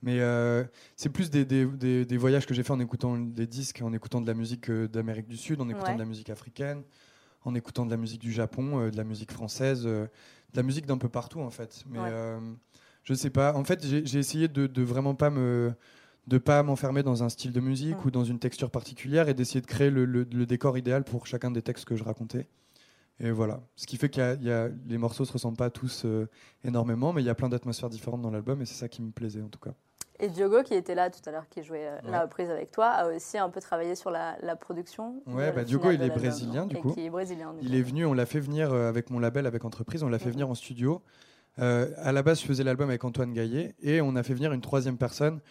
Mais 0.03 0.19
euh, 0.19 0.63
c'est 0.95 1.09
plus 1.09 1.29
des, 1.29 1.45
des- 1.45 1.65
des- 1.65 2.05
des 2.05 2.17
voyages 2.17 2.45
que 2.47 2.53
j'ai 2.53 2.63
fait 2.63 2.73
en 2.73 2.79
écoutant 2.79 3.17
des 3.17 3.45
disques, 3.47 3.81
en 3.83 3.93
écoutant 3.93 4.19
de 4.21 4.27
la 4.27 4.33
musique 4.33 4.69
euh, 4.69 4.87
d'Amérique 4.87 5.27
du 5.27 5.37
Sud, 5.37 5.61
en 5.61 5.69
écoutant 5.69 5.87
Ouais. 5.89 5.93
de 5.95 5.99
la 5.99 6.05
musique 6.05 6.29
africaine, 6.29 6.81
en 7.45 7.53
écoutant 7.55 7.85
de 7.85 7.91
la 7.91 7.97
musique 7.97 8.21
du 8.21 8.31
Japon, 8.31 8.79
euh, 8.79 8.89
de 8.91 8.97
la 8.97 9.03
musique 9.03 9.31
française, 9.31 9.83
de 9.83 10.07
la 10.55 10.63
musique 10.63 10.85
d'un 10.87 10.97
peu 10.97 11.09
partout 11.09 11.39
en 11.41 11.49
fait. 11.51 11.83
Mais 11.87 11.99
Ouais. 11.99 12.39
je 13.03 13.13
sais 13.13 13.29
pas. 13.29 13.53
En 13.55 13.63
fait, 13.63 13.85
j'ai 13.85 14.17
essayé 14.19 14.47
de, 14.47 14.67
de 14.67 14.81
vraiment 14.83 15.15
pas 15.15 15.29
me 15.29 15.73
de 16.27 16.37
pas 16.37 16.61
m'enfermer 16.61 17.01
dans 17.01 17.23
un 17.23 17.29
style 17.29 17.51
de 17.51 17.59
musique 17.59 17.97
Mm. 17.97 18.07
ou 18.07 18.11
dans 18.11 18.23
une 18.23 18.37
texture 18.37 18.69
particulière 18.69 19.27
et 19.27 19.33
d'essayer 19.33 19.59
de 19.59 19.65
créer 19.65 19.89
le, 19.89 20.05
le- 20.05 20.27
le 20.31 20.45
décor 20.45 20.77
idéal 20.77 21.03
pour 21.03 21.25
chacun 21.25 21.49
des 21.49 21.63
textes 21.63 21.83
que 21.85 21.95
je 21.95 22.03
racontais. 22.03 22.47
Et 23.19 23.31
voilà. 23.31 23.59
Ce 23.75 23.87
qui 23.87 23.97
fait 23.97 24.09
que 24.09 24.37
les 24.87 24.97
morceaux 24.99 25.25
se 25.25 25.33
ressemblent 25.33 25.57
pas 25.57 25.71
tous 25.71 26.03
euh, 26.05 26.27
énormément, 26.63 27.11
mais 27.11 27.21
il 27.23 27.25
y 27.25 27.29
a 27.29 27.35
plein 27.35 27.49
d'atmosphères 27.49 27.89
différentes 27.89 28.21
dans 28.21 28.29
l'album 28.31 28.61
et 28.61 28.65
c'est 28.65 28.75
ça 28.75 28.87
qui 28.87 29.01
me 29.01 29.11
plaisait 29.11 29.41
en 29.41 29.49
tout 29.49 29.59
cas. 29.59 29.73
Et 30.21 30.29
Diogo, 30.29 30.61
qui 30.63 30.73
était 30.75 30.93
là 30.95 31.09
tout 31.09 31.19
à 31.27 31.31
l'heure, 31.31 31.49
qui 31.49 31.63
jouait 31.63 31.87
euh, 31.87 31.95
Ouais. 32.05 32.11
la 32.11 32.21
reprise 32.21 32.49
avec 32.49 32.71
toi, 32.71 32.87
a 32.89 33.07
aussi 33.09 33.37
un 33.37 33.49
peu 33.49 33.59
travaillé 33.59 33.95
sur 33.95 34.11
la, 34.11 34.37
la 34.43 34.55
production. 34.55 35.21
Ouais, 35.27 35.49
de- 35.51 35.55
bah, 35.55 35.63
Diogo, 35.63 35.91
il 35.91 36.01
est 36.01 36.09
brésilien, 36.09 36.67
du 36.67 36.75
coup. 36.77 36.91
Qui 36.93 37.05
est 37.05 37.09
brésilien. 37.09 37.53
du 37.53 37.59
Il 37.65 37.69
coup. 37.71 37.75
est 37.75 37.81
venu, 37.81 38.05
on 38.05 38.13
l'a 38.13 38.25
fait 38.27 38.39
venir 38.39 38.71
euh, 38.71 38.87
avec 38.87 39.09
mon 39.09 39.19
label, 39.19 39.45
avec 39.47 39.65
entreprise, 39.65 40.03
on 40.03 40.09
l'a 40.09 40.19
fait 40.19 40.27
Mhm. 40.27 40.31
venir 40.33 40.49
en 40.49 40.55
studio. 40.55 41.01
Euh, 41.59 41.89
à 41.97 42.11
la 42.11 42.21
base, 42.23 42.39
je 42.39 42.45
faisais 42.45 42.63
l'album 42.63 42.87
avec 42.89 43.03
Antoine 43.03 43.33
Gaillet 43.33 43.75
et 43.81 43.99
on 43.99 44.15
a 44.15 44.23
fait 44.23 44.33
venir 44.33 44.53
une 44.53 44.61
troisième 44.61 44.97
personne 44.97 45.41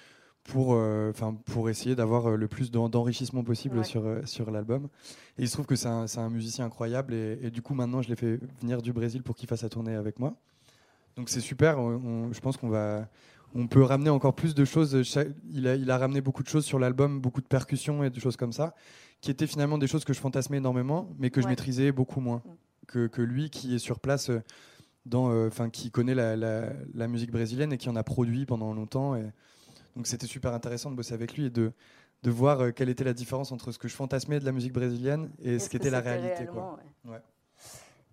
pour, 0.44 0.74
euh, 0.74 1.12
pour 1.46 1.68
essayer 1.68 1.94
d'avoir 1.94 2.28
euh, 2.30 2.36
le 2.36 2.48
plus 2.48 2.70
d'en- 2.70 2.88
d'enrichissement 2.88 3.42
possible 3.44 3.78
Ouais. 3.78 3.84
sur, 3.84 4.06
euh, 4.06 4.22
sur 4.24 4.50
l'album. 4.50 4.88
Et 5.36 5.42
il 5.42 5.48
se 5.48 5.52
trouve 5.54 5.66
que 5.66 5.76
c'est 5.76 5.88
un, 5.88 6.30
musicien 6.30 6.64
incroyable 6.64 7.12
et, 7.12 7.38
et 7.42 7.50
du 7.50 7.60
coup, 7.60 7.74
maintenant, 7.74 8.00
je 8.02 8.08
l'ai 8.08 8.16
fait 8.16 8.38
venir 8.60 8.80
du 8.82 8.92
Brésil 8.92 9.22
pour 9.22 9.34
qu'il 9.36 9.48
fasse 9.48 9.62
la 9.62 9.68
tournée 9.68 9.94
avec 9.94 10.18
moi. 10.18 10.34
Donc 11.16 11.28
c'est 11.28 11.40
super, 11.40 11.78
on- 11.78 12.00
on- 12.28 12.32
je 12.32 12.40
pense 12.40 12.56
qu'on 12.56 12.68
va. 12.68 13.08
On 13.54 13.66
peut 13.66 13.82
ramener 13.82 14.10
encore 14.10 14.34
plus 14.34 14.54
de 14.54 14.64
choses. 14.64 15.02
Cha- 15.02 15.24
Il 15.52 15.66
a, 15.66 15.74
il 15.74 15.90
a 15.90 15.98
ramené 15.98 16.20
beaucoup 16.20 16.42
de 16.42 16.48
choses 16.48 16.64
sur 16.64 16.78
l'album, 16.78 17.20
beaucoup 17.20 17.40
de 17.40 17.46
percussions 17.46 18.04
et 18.04 18.10
de 18.10 18.20
choses 18.20 18.36
comme 18.36 18.52
ça, 18.52 18.74
qui 19.20 19.30
étaient 19.30 19.46
finalement 19.46 19.76
des 19.78 19.86
choses 19.86 20.04
que 20.04 20.12
je 20.12 20.20
fantasmais 20.20 20.58
énormément, 20.58 21.10
mais 21.18 21.30
que 21.30 21.40
je 21.40 21.46
maîtrisais 21.50 21.92
beaucoup 21.92 22.20
moins 22.20 22.42
que, 22.86 23.06
que 23.08 23.22
lui 23.22 23.50
qui 23.50 23.74
est 23.74 23.78
sur 23.78 23.98
place, 24.00 24.30
euh, 24.30 24.40
euh, 25.14 25.50
qui 25.72 25.90
connaît 25.90 26.14
la, 26.14 26.36
la- 26.36 26.72
la 26.94 27.08
musique 27.08 27.30
brésilienne 27.32 27.72
et 27.72 27.78
qui 27.78 27.88
en 27.88 27.96
a 27.96 28.02
produit 28.04 28.46
pendant 28.46 28.72
longtemps. 28.72 29.16
Et 29.16 29.24
donc 29.96 30.06
c'était 30.06 30.26
super 30.26 30.54
intéressant 30.54 30.90
de 30.90 30.96
bosser 30.96 31.14
avec 31.14 31.36
lui 31.36 31.46
et 31.46 31.50
de, 31.50 31.72
de 32.22 32.30
voir 32.30 32.60
euh, 32.60 32.70
quelle 32.70 32.88
était 32.88 33.04
la 33.04 33.12
différence 33.14 33.50
entre 33.52 33.72
ce 33.72 33.78
que 33.78 33.88
je 33.88 33.94
fantasmais 33.94 34.38
de 34.40 34.44
la 34.44 34.52
musique 34.52 34.72
brésilienne 34.72 35.30
et 35.42 35.58
ce 35.58 35.68
qui 35.68 35.78
que 35.78 35.82
était 35.82 35.90
la 35.90 36.00
réalité. 36.00 36.46
Quoi. 36.46 36.62
réellement, 36.62 36.78
ouais. 37.06 37.10
Ouais. 37.12 37.22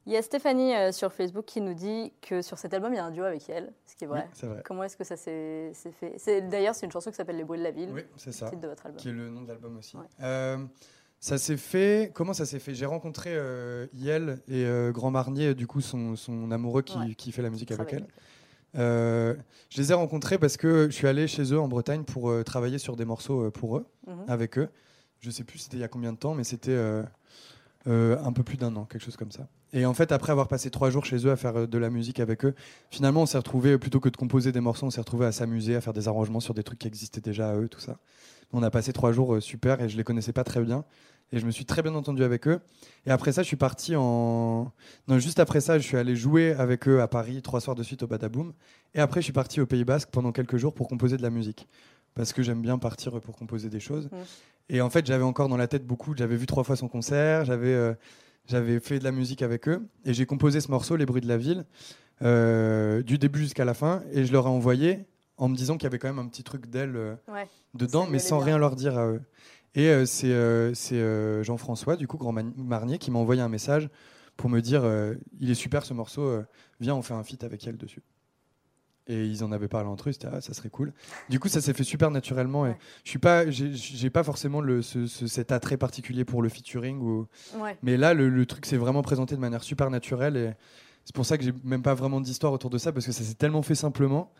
Il 0.07 0.13
y 0.13 0.15
a 0.17 0.21
Stéphanie 0.21 0.73
euh, 0.73 0.91
sur 0.93 1.11
Facebook 1.11 1.43
qui 1.45 1.59
nous 1.59 1.73
dit 1.73 2.13
que 2.21 2.41
sur 2.41 2.57
cet 2.57 2.73
album, 2.73 2.93
il 2.93 2.95
y 2.95 2.99
a 2.99 3.05
un 3.05 3.11
duo 3.11 3.25
avec 3.25 3.49
elle, 3.49 3.73
ce 3.85 3.93
qui 3.95 4.05
est 4.05 4.07
vrai. 4.07 4.21
Oui, 4.23 4.29
c'est 4.33 4.47
vrai. 4.47 4.61
Comment 4.65 4.83
est-ce 4.83 4.95
que 4.95 5.03
ça 5.03 5.17
s'est 5.17 5.73
fait? 5.91 6.13
C'est- 6.17 6.41
D'ailleurs, 6.43 6.75
c'est 6.75 6.85
une 6.85 6.91
chanson 6.93 7.09
qui 7.11 7.17
s'appelle 7.17 7.35
Les 7.35 7.43
bruits 7.43 7.59
de 7.59 7.63
la 7.63 7.71
ville, 7.71 7.89
Oui, 7.93 8.03
c'est 8.15 8.31
ça. 8.31 8.47
titre 8.49 8.61
de 8.61 8.67
votre 8.69 8.85
album. 8.85 8.99
qui 9.01 9.09
est 9.09 9.11
le 9.11 9.29
nom 9.29 9.41
de 9.41 9.49
l'album 9.49 9.77
aussi. 9.77 9.97
Ouais. 9.97 10.05
Euh, 10.21 10.57
ça 11.19 11.37
s'est 11.37 11.57
fait. 11.57 12.11
Comment 12.15 12.31
ça 12.33 12.45
s'est 12.45 12.59
fait? 12.59 12.73
J'ai 12.73 12.85
rencontré 12.85 13.31
euh, 13.33 13.85
Yel 13.93 14.39
et 14.47 14.65
Grand 14.93 15.11
Marnier, 15.11 15.53
du 15.55 15.67
coup 15.67 15.81
son, 15.81 16.15
son 16.15 16.51
amoureux 16.51 16.83
qui, 16.83 16.97
Ouais. 16.97 17.13
qui 17.15 17.31
fait 17.33 17.41
la 17.41 17.49
musique 17.49 17.71
avec 17.71 17.91
elle. 17.93 18.07
Je 18.73 19.77
les 19.77 19.91
ai 19.91 19.93
rencontrés 19.93 20.37
parce 20.37 20.55
que 20.55 20.85
je 20.89 20.95
suis 20.95 21.07
allé 21.07 21.27
chez 21.27 21.51
eux 21.53 21.59
en 21.59 21.67
Bretagne 21.67 22.03
pour 22.05 22.31
travailler 22.45 22.77
sur 22.77 22.95
des 22.95 23.03
morceaux 23.05 23.51
pour 23.51 23.75
eux, 23.77 23.85
Mhm. 24.07 24.23
avec 24.29 24.57
eux. 24.57 24.69
Je 25.19 25.31
sais 25.31 25.43
plus 25.43 25.57
c'était 25.59 25.75
il 25.75 25.81
y 25.81 25.83
a 25.83 25.87
combien 25.89 26.13
de 26.13 26.17
temps, 26.17 26.33
mais 26.33 26.45
c'était 26.45 26.77
un 27.85 28.31
peu 28.33 28.43
plus 28.43 28.55
d'un 28.55 28.73
an, 28.77 28.85
quelque 28.85 29.03
chose 29.03 29.17
comme 29.17 29.31
ça. 29.31 29.47
Et 29.73 29.86
en 29.86 29.93
fait, 29.93 30.12
après 30.12 30.32
avoir 30.32 30.47
passé 30.47 30.69
trois 30.69 30.89
jours 30.89 31.06
chez 31.06 31.25
eux 31.25 31.32
à 31.32 31.36
faire 31.36 31.56
euh, 31.58 31.67
de 31.67 31.77
la 31.77 31.89
musique 31.89 32.19
avec 32.19 32.45
eux, 32.45 32.56
finalement, 32.89 33.23
on 33.23 33.25
s'est 33.25 33.38
retrouvés, 33.38 33.77
plutôt 33.77 33.99
que 33.99 34.10
de 34.10 34.17
composer 34.17 34.51
des 34.51 34.62
morceaux, 34.62 34.86
on 34.86 34.89
s'est 34.89 35.01
retrouvés 35.01 35.25
à 35.25 35.32
s'amuser, 35.32 35.75
à 35.75 35.82
faire 35.82 35.93
des 35.93 36.08
arrangements 36.08 36.39
sur 36.39 36.53
des 36.53 36.63
trucs 36.63 36.80
qui 36.80 36.88
existaient 36.88 37.21
déjà 37.21 37.49
à 37.49 37.56
eux, 37.56 37.67
tout 37.67 37.80
ça. 37.80 37.97
On 38.53 38.63
a 38.63 38.69
passé 38.71 38.93
trois 38.93 39.12
jours 39.12 39.36
euh, 39.36 39.41
super 39.41 39.82
et 39.82 39.89
je 39.89 39.97
les 39.97 40.03
connaissais 40.03 40.32
pas 40.32 40.43
très 40.43 40.62
bien. 40.62 40.86
Et 41.34 41.39
je 41.39 41.45
me 41.45 41.51
suis 41.51 41.65
très 41.65 41.82
bien 41.82 41.93
entendu 41.93 42.23
avec 42.23 42.47
eux. 42.47 42.62
Et 43.06 43.12
après 43.12 43.34
ça, 43.34 43.41
je 43.41 43.47
suis 43.47 43.58
parti 43.58 43.97
en. 43.97 44.71
Non, 45.10 45.19
juste 45.19 45.39
après 45.39 45.60
ça, 45.60 45.77
je 45.77 45.84
suis 45.84 45.97
allé 45.97 46.15
jouer 46.15 46.53
avec 46.53 46.88
eux 46.88 47.01
à 47.01 47.10
Paris 47.10 47.41
trois 47.41 47.60
soirs 47.60 47.75
de 47.75 47.84
suite 47.84 48.01
au 48.03 48.08
Badaboom. 48.08 48.53
Et 48.95 49.01
après, 49.01 49.19
je 49.19 49.25
suis 49.25 49.34
parti 49.34 49.60
au 49.60 49.65
Pays 49.65 49.84
Basque 49.84 50.08
pendant 50.10 50.32
quelques 50.32 50.56
jours 50.56 50.73
pour 50.73 50.88
composer 50.88 51.17
de 51.17 51.21
la 51.21 51.30
musique. 51.30 51.67
Parce 52.15 52.32
que 52.32 52.43
j'aime 52.43 52.62
bien 52.62 52.77
partir 52.77 53.19
pour 53.19 53.36
composer 53.36 53.69
des 53.69 53.82
choses. 53.82 54.06
Mm. 54.06 54.15
Et 54.69 54.80
en 54.82 54.89
fait, 54.89 55.06
j'avais 55.06 55.25
encore 55.25 55.49
dans 55.49 55.58
la 55.58 55.67
tête 55.67 55.86
beaucoup. 55.86 56.15
J'avais 56.15 56.38
vu 56.38 56.45
trois 56.45 56.63
fois 56.63 56.77
son 56.77 56.88
concert. 56.88 57.43
J'avais. 57.43 57.73
euh, 57.73 57.93
j'avais 58.47 58.79
fait 58.79 58.99
de 58.99 59.03
la 59.03 59.12
musique 59.12 59.41
avec 59.41 59.67
eux 59.67 59.88
et 60.05 60.13
j'ai 60.13 60.25
composé 60.25 60.62
ce 60.62 60.71
morceau, 60.71 60.95
Les 60.95 61.05
bruits 61.05 61.21
de 61.21 61.27
la 61.27 61.38
ville, 61.38 61.65
euh, 62.21 63.01
du 63.03 63.17
début 63.17 63.39
jusqu'à 63.39 63.65
la 63.65 63.73
fin. 63.73 64.03
Et 64.12 64.25
je 64.25 64.31
leur 64.31 64.45
ai 64.45 64.49
envoyé 64.49 65.05
en 65.38 65.49
me 65.49 65.55
disant 65.55 65.75
qu'il 65.75 65.83
y 65.83 65.88
avait 65.88 65.99
quand 65.99 66.07
même 66.07 66.19
un 66.19 66.27
petit 66.27 66.43
truc 66.43 66.67
d'elle 66.67 66.95
euh, 66.95 67.15
Ouais. 67.27 67.47
dedans, 67.73 68.07
mais 68.10 68.19
sans 68.19 68.39
rien 68.39 68.57
leur 68.57 68.75
dire 68.75 68.97
à 68.97 69.07
eux. 69.07 69.21
Et 69.75 69.89
euh, 69.89 70.05
c'est 70.73 71.43
Jean-François, 71.43 71.95
du 71.95 72.07
coup, 72.07 72.17
Grand 72.17 72.33
Marnier, 72.57 72.97
qui 72.97 73.12
m'a 73.12 73.19
envoyé 73.19 73.41
un 73.41 73.49
message 73.49 73.89
pour 74.36 74.49
me 74.49 74.62
dire 74.62 74.83
il 75.39 75.49
est 75.51 75.55
super 75.55 75.86
ce 75.86 75.93
morceau, 75.93 76.41
viens, 76.79 76.95
on 76.95 77.01
fait 77.01 77.13
un 77.15 77.23
feat 77.23 77.43
avec 77.43 77.65
elle 77.67 77.77
dessus. 77.77 78.01
Et 79.09 79.25
ils 79.25 79.43
en 79.43 79.51
avaient 79.53 79.67
parlé 79.69 79.87
entre 79.87 80.09
eux, 80.09 80.11
c'était 80.11 80.27
ah, 80.31 80.41
ça 80.41 80.53
serait 80.53 80.69
cool. 80.69 80.91
Du 81.29 81.39
coup, 81.39 81.47
ça 81.47 81.61
s'est 81.61 81.73
fait 81.73 81.83
super 81.85 82.11
naturellement. 82.11 82.65
Et 82.65 82.69
Ouais. 82.71 82.77
je 83.05 83.09
suis 83.09 83.19
pas, 83.19 83.49
j'ai- 83.49 84.09
pas 84.09 84.23
forcément 84.23 84.59
le, 84.61 84.81
ce- 84.81 85.07
ce- 85.07 85.27
cet 85.27 85.51
attrait 85.51 85.77
particulier 85.77 86.25
pour 86.25 86.41
le 86.41 86.49
featuring 86.49 86.99
ou, 86.99 87.27
Ouais. 87.57 87.77
mais 87.83 87.95
là, 87.97 88.13
le, 88.13 88.27
le 88.29 88.45
truc 88.45 88.65
s'est 88.65 88.77
vraiment 88.77 89.01
présenté 89.03 89.35
de 89.35 89.39
manière 89.41 89.63
super 89.63 89.89
naturelle 89.89 90.35
et 90.35 90.51
c'est 91.05 91.15
pour 91.15 91.25
ça 91.25 91.37
que 91.37 91.43
j'ai 91.45 91.53
même 91.63 91.83
pas 91.83 91.93
vraiment 91.93 92.19
d'histoire 92.19 92.51
autour 92.51 92.69
de 92.69 92.77
ça 92.77 92.91
parce 92.91 93.05
que 93.05 93.13
ça 93.13 93.23
s'est 93.23 93.35
tellement 93.35 93.61
fait 93.61 93.75
simplement 93.75 94.31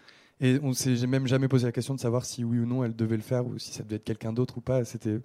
et 0.42 0.60
on 0.62 0.74
s'est 0.74 1.08
même 1.08 1.28
jamais 1.28 1.48
posé 1.48 1.66
la 1.66 1.72
question 1.72 1.96
de 1.96 2.00
savoir 2.02 2.26
si 2.26 2.44
oui 2.44 2.60
ou 2.60 2.66
non 2.66 2.84
elle 2.84 2.94
devait 2.96 3.16
le 3.16 3.24
faire 3.24 3.48
ou 3.48 3.58
si 3.58 3.72
ça 3.72 3.84
devait 3.84 3.96
être 3.96 4.04
quelqu'un 4.04 4.34
d'autre 4.34 4.58
ou 4.58 4.62
pas. 4.62 4.84
C'était 4.84 5.20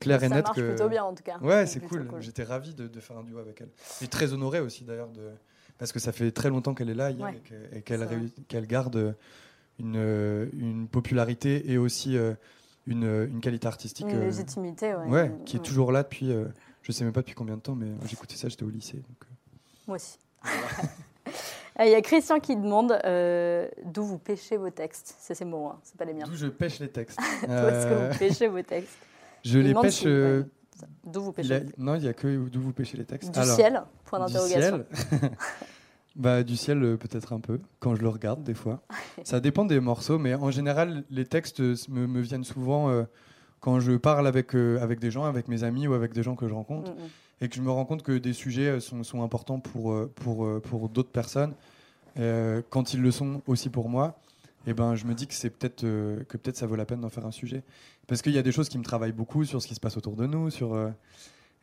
clair 0.00 0.22
et 0.24 0.28
ça 0.30 0.34
net 0.34 0.44
marche 0.46 0.56
que. 0.56 0.66
plutôt 0.68 0.88
bien 0.88 1.04
en 1.04 1.14
tout 1.14 1.22
cas. 1.22 1.38
Ouais, 1.42 1.66
c'est 1.66 1.80
cool. 1.80 2.08
J'étais 2.20 2.42
ravi 2.44 2.74
de, 2.74 2.88
de 2.88 3.00
faire 3.00 3.18
un 3.18 3.22
duo 3.24 3.38
avec 3.38 3.60
elle 3.60 3.68
et 4.00 4.06
très 4.08 4.32
honoré 4.32 4.60
aussi 4.60 4.84
d'ailleurs 4.84 5.10
de 5.10 5.28
parce 5.78 5.92
que 5.92 5.98
ça 5.98 6.12
fait 6.12 6.30
très 6.30 6.48
longtemps 6.50 6.74
qu'elle 6.74 6.90
est 6.90 6.94
là 6.94 7.10
Ouais. 7.12 7.34
et 7.34 7.48
que- 7.48 7.76
et 7.78 8.42
qu'elle 8.48 8.66
garde 8.66 9.14
une, 9.78 9.94
euh, 9.96 10.46
une 10.58 10.88
popularité 10.88 11.70
et 11.70 11.78
aussi 11.78 12.16
euh, 12.16 12.34
une, 12.86 13.04
une 13.30 13.40
qualité 13.40 13.66
artistique. 13.68 14.06
Une 14.08 14.16
euh, 14.16 14.24
légitimité, 14.26 14.94
ouais. 14.94 15.06
Ouais, 15.06 15.32
qui 15.44 15.56
est 15.56 15.60
toujours 15.62 15.92
là 15.92 16.02
depuis, 16.02 16.32
euh, 16.32 16.46
je 16.82 16.90
sais 16.92 17.04
même 17.04 17.12
pas 17.12 17.20
depuis 17.20 17.34
combien 17.34 17.56
de 17.56 17.60
temps, 17.62 17.74
mais 17.74 17.88
j'écoutais 18.06 18.34
ça, 18.36 18.48
j'étais 18.48 18.64
au 18.64 18.70
lycée. 18.70 18.96
donc, 18.96 19.22
euh. 19.22 19.34
Moi 19.86 19.96
aussi. 19.96 20.18
Euh, 21.80 21.84
Il 21.84 21.92
y 21.92 21.94
a 21.94 22.00
Christian 22.02 22.40
qui 22.40 22.56
demande 22.56 22.98
euh, 23.04 23.68
d'où 23.84 24.02
vous 24.02 24.18
pêchez 24.18 24.56
vos 24.56 24.70
textes. 24.70 25.14
C'est 25.20 25.36
ses 25.36 25.44
mots, 25.44 25.68
hein, 25.68 25.78
c'est 25.84 25.96
pas 25.96 26.04
les 26.06 26.12
miens. 26.12 26.24
D'où 26.26 26.34
je 26.34 26.48
pêche 26.48 26.80
les 26.80 26.88
textes. 26.88 27.16
D'où 27.42 27.52
est-ce 27.52 27.86
que 27.86 27.92
Euh, 27.92 28.08
vous 28.10 28.18
pêchez 28.18 28.48
vos 28.48 28.62
textes? 28.62 28.96
Je 29.44 29.58
Il 29.60 29.66
les 29.66 29.74
pêche. 29.74 29.94
si- 30.00 30.08
euh, 30.08 30.42
D'où 31.06 31.22
vous 31.22 31.32
pêchez 31.32 31.54
a- 31.54 31.60
non, 31.76 31.94
il 31.94 32.04
y 32.04 32.08
a 32.08 32.12
que 32.12 32.48
d'où 32.48 32.60
vous 32.60 32.72
pêchez 32.72 32.96
les 32.96 33.04
textes. 33.04 33.32
Du 33.32 33.38
Alors, 33.38 33.56
ciel 33.56 33.82
Point 34.04 34.26
du 34.26 34.32
ciel. 34.34 34.86
bah, 36.16 36.42
du 36.42 36.56
ciel, 36.56 36.82
euh, 36.82 36.96
peut-être 36.96 37.32
un 37.32 37.40
peu, 37.40 37.60
quand 37.80 37.94
je 37.94 38.02
le 38.02 38.08
regarde, 38.08 38.42
des 38.42 38.54
fois. 38.54 38.82
Ça 39.24 39.40
dépend 39.40 39.64
des 39.64 39.80
morceaux, 39.80 40.18
mais 40.18 40.34
en 40.34 40.50
général, 40.50 41.04
les 41.10 41.24
textes 41.24 41.60
euh, 41.60 41.74
me, 41.88 42.06
me 42.06 42.20
viennent 42.20 42.44
souvent 42.44 42.90
euh, 42.90 43.04
quand 43.60 43.80
je 43.80 43.92
parle 43.92 44.26
avec, 44.26 44.54
euh, 44.54 44.80
avec 44.80 45.00
des 45.00 45.10
gens, 45.10 45.24
avec 45.24 45.48
mes 45.48 45.64
amis 45.64 45.86
ou 45.86 45.94
avec 45.94 46.12
des 46.12 46.22
gens 46.22 46.36
que 46.36 46.48
je 46.48 46.54
rencontre. 46.54 46.90
Mm, 46.92 46.94
mm. 46.94 47.42
et 47.42 47.48
que 47.48 47.54
je 47.54 47.62
me 47.62 47.70
rends 47.70 47.84
compte 47.84 48.02
que 48.02 48.18
des 48.18 48.32
sujets 48.32 48.80
sont, 48.80 49.02
sont 49.04 49.22
importants 49.22 49.60
pour, 49.60 49.94
pour, 50.16 50.60
pour 50.62 50.88
d'autres 50.88 51.10
personnes, 51.10 51.54
quand 52.70 52.94
ils 52.94 53.00
le 53.00 53.10
sont 53.12 53.42
aussi 53.46 53.68
pour 53.68 53.88
moi, 53.88 54.18
et 54.68 54.74
ben, 54.74 54.94
je 54.94 55.04
me 55.06 55.14
dis 55.14 55.26
que 55.26 55.34
c'est 55.34 55.50
peut-être 55.50 55.84
euh, 55.84 56.22
que 56.24 56.36
peut-être 56.36 56.56
ça 56.56 56.66
vaut 56.66 56.76
la 56.76 56.84
peine 56.84 57.00
d'en 57.00 57.08
faire 57.08 57.24
un 57.26 57.30
sujet. 57.30 57.62
Parce 58.06 58.22
qu'il 58.22 58.32
y 58.32 58.38
a 58.38 58.42
des 58.42 58.52
choses 58.52 58.68
qui 58.68 58.78
me 58.78 58.84
travaillent 58.84 59.12
beaucoup 59.12 59.44
sur 59.44 59.62
ce 59.62 59.66
qui 59.66 59.74
se 59.74 59.80
passe 59.80 59.96
autour 59.96 60.14
de 60.16 60.26
nous, 60.26 60.50
sur, 60.50 60.74
euh, 60.74 60.90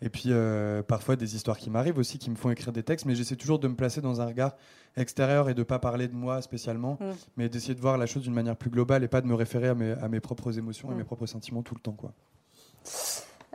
et 0.02 0.10
puis 0.10 0.26
euh, 0.28 0.82
parfois 0.84 1.16
des 1.16 1.36
histoires 1.36 1.58
qui 1.58 1.70
m'arrivent 1.70 1.98
aussi, 1.98 2.18
qui 2.18 2.30
me 2.30 2.36
font 2.36 2.50
écrire 2.52 2.74
des 2.74 2.84
textes, 2.84 3.06
mais 3.06 3.16
j'essaie 3.16 3.36
toujours 3.36 3.60
de 3.60 3.68
me 3.68 3.76
placer 3.76 4.02
dans 4.02 4.22
un 4.22 4.26
regard 4.26 4.56
extérieur 4.98 5.50
et 5.50 5.54
de 5.54 5.64
pas 5.64 5.80
parler 5.80 6.08
de 6.08 6.16
moi 6.16 6.42
spécialement, 6.42 6.98
Mm. 7.00 7.06
mais 7.38 7.50
d'essayer 7.50 7.76
de 7.76 7.82
voir 7.82 7.98
la 7.98 8.06
chose 8.06 8.24
d'une 8.24 8.34
manière 8.34 8.56
plus 8.56 8.70
globale 8.70 9.04
et 9.04 9.08
pas 9.08 9.22
de 9.22 9.28
me 9.28 9.36
référer 9.36 9.68
à 9.70 9.76
mes, 9.76 9.92
à 9.92 10.08
mes 10.10 10.20
propres 10.20 10.58
émotions 10.58 10.90
et 10.92 10.94
Mm. 10.96 10.98
mes 10.98 11.04
propres 11.04 11.28
sentiments 11.28 11.62
tout 11.64 11.76
le 11.76 11.82
temps. 11.82 11.94
Quoi. 11.94 12.12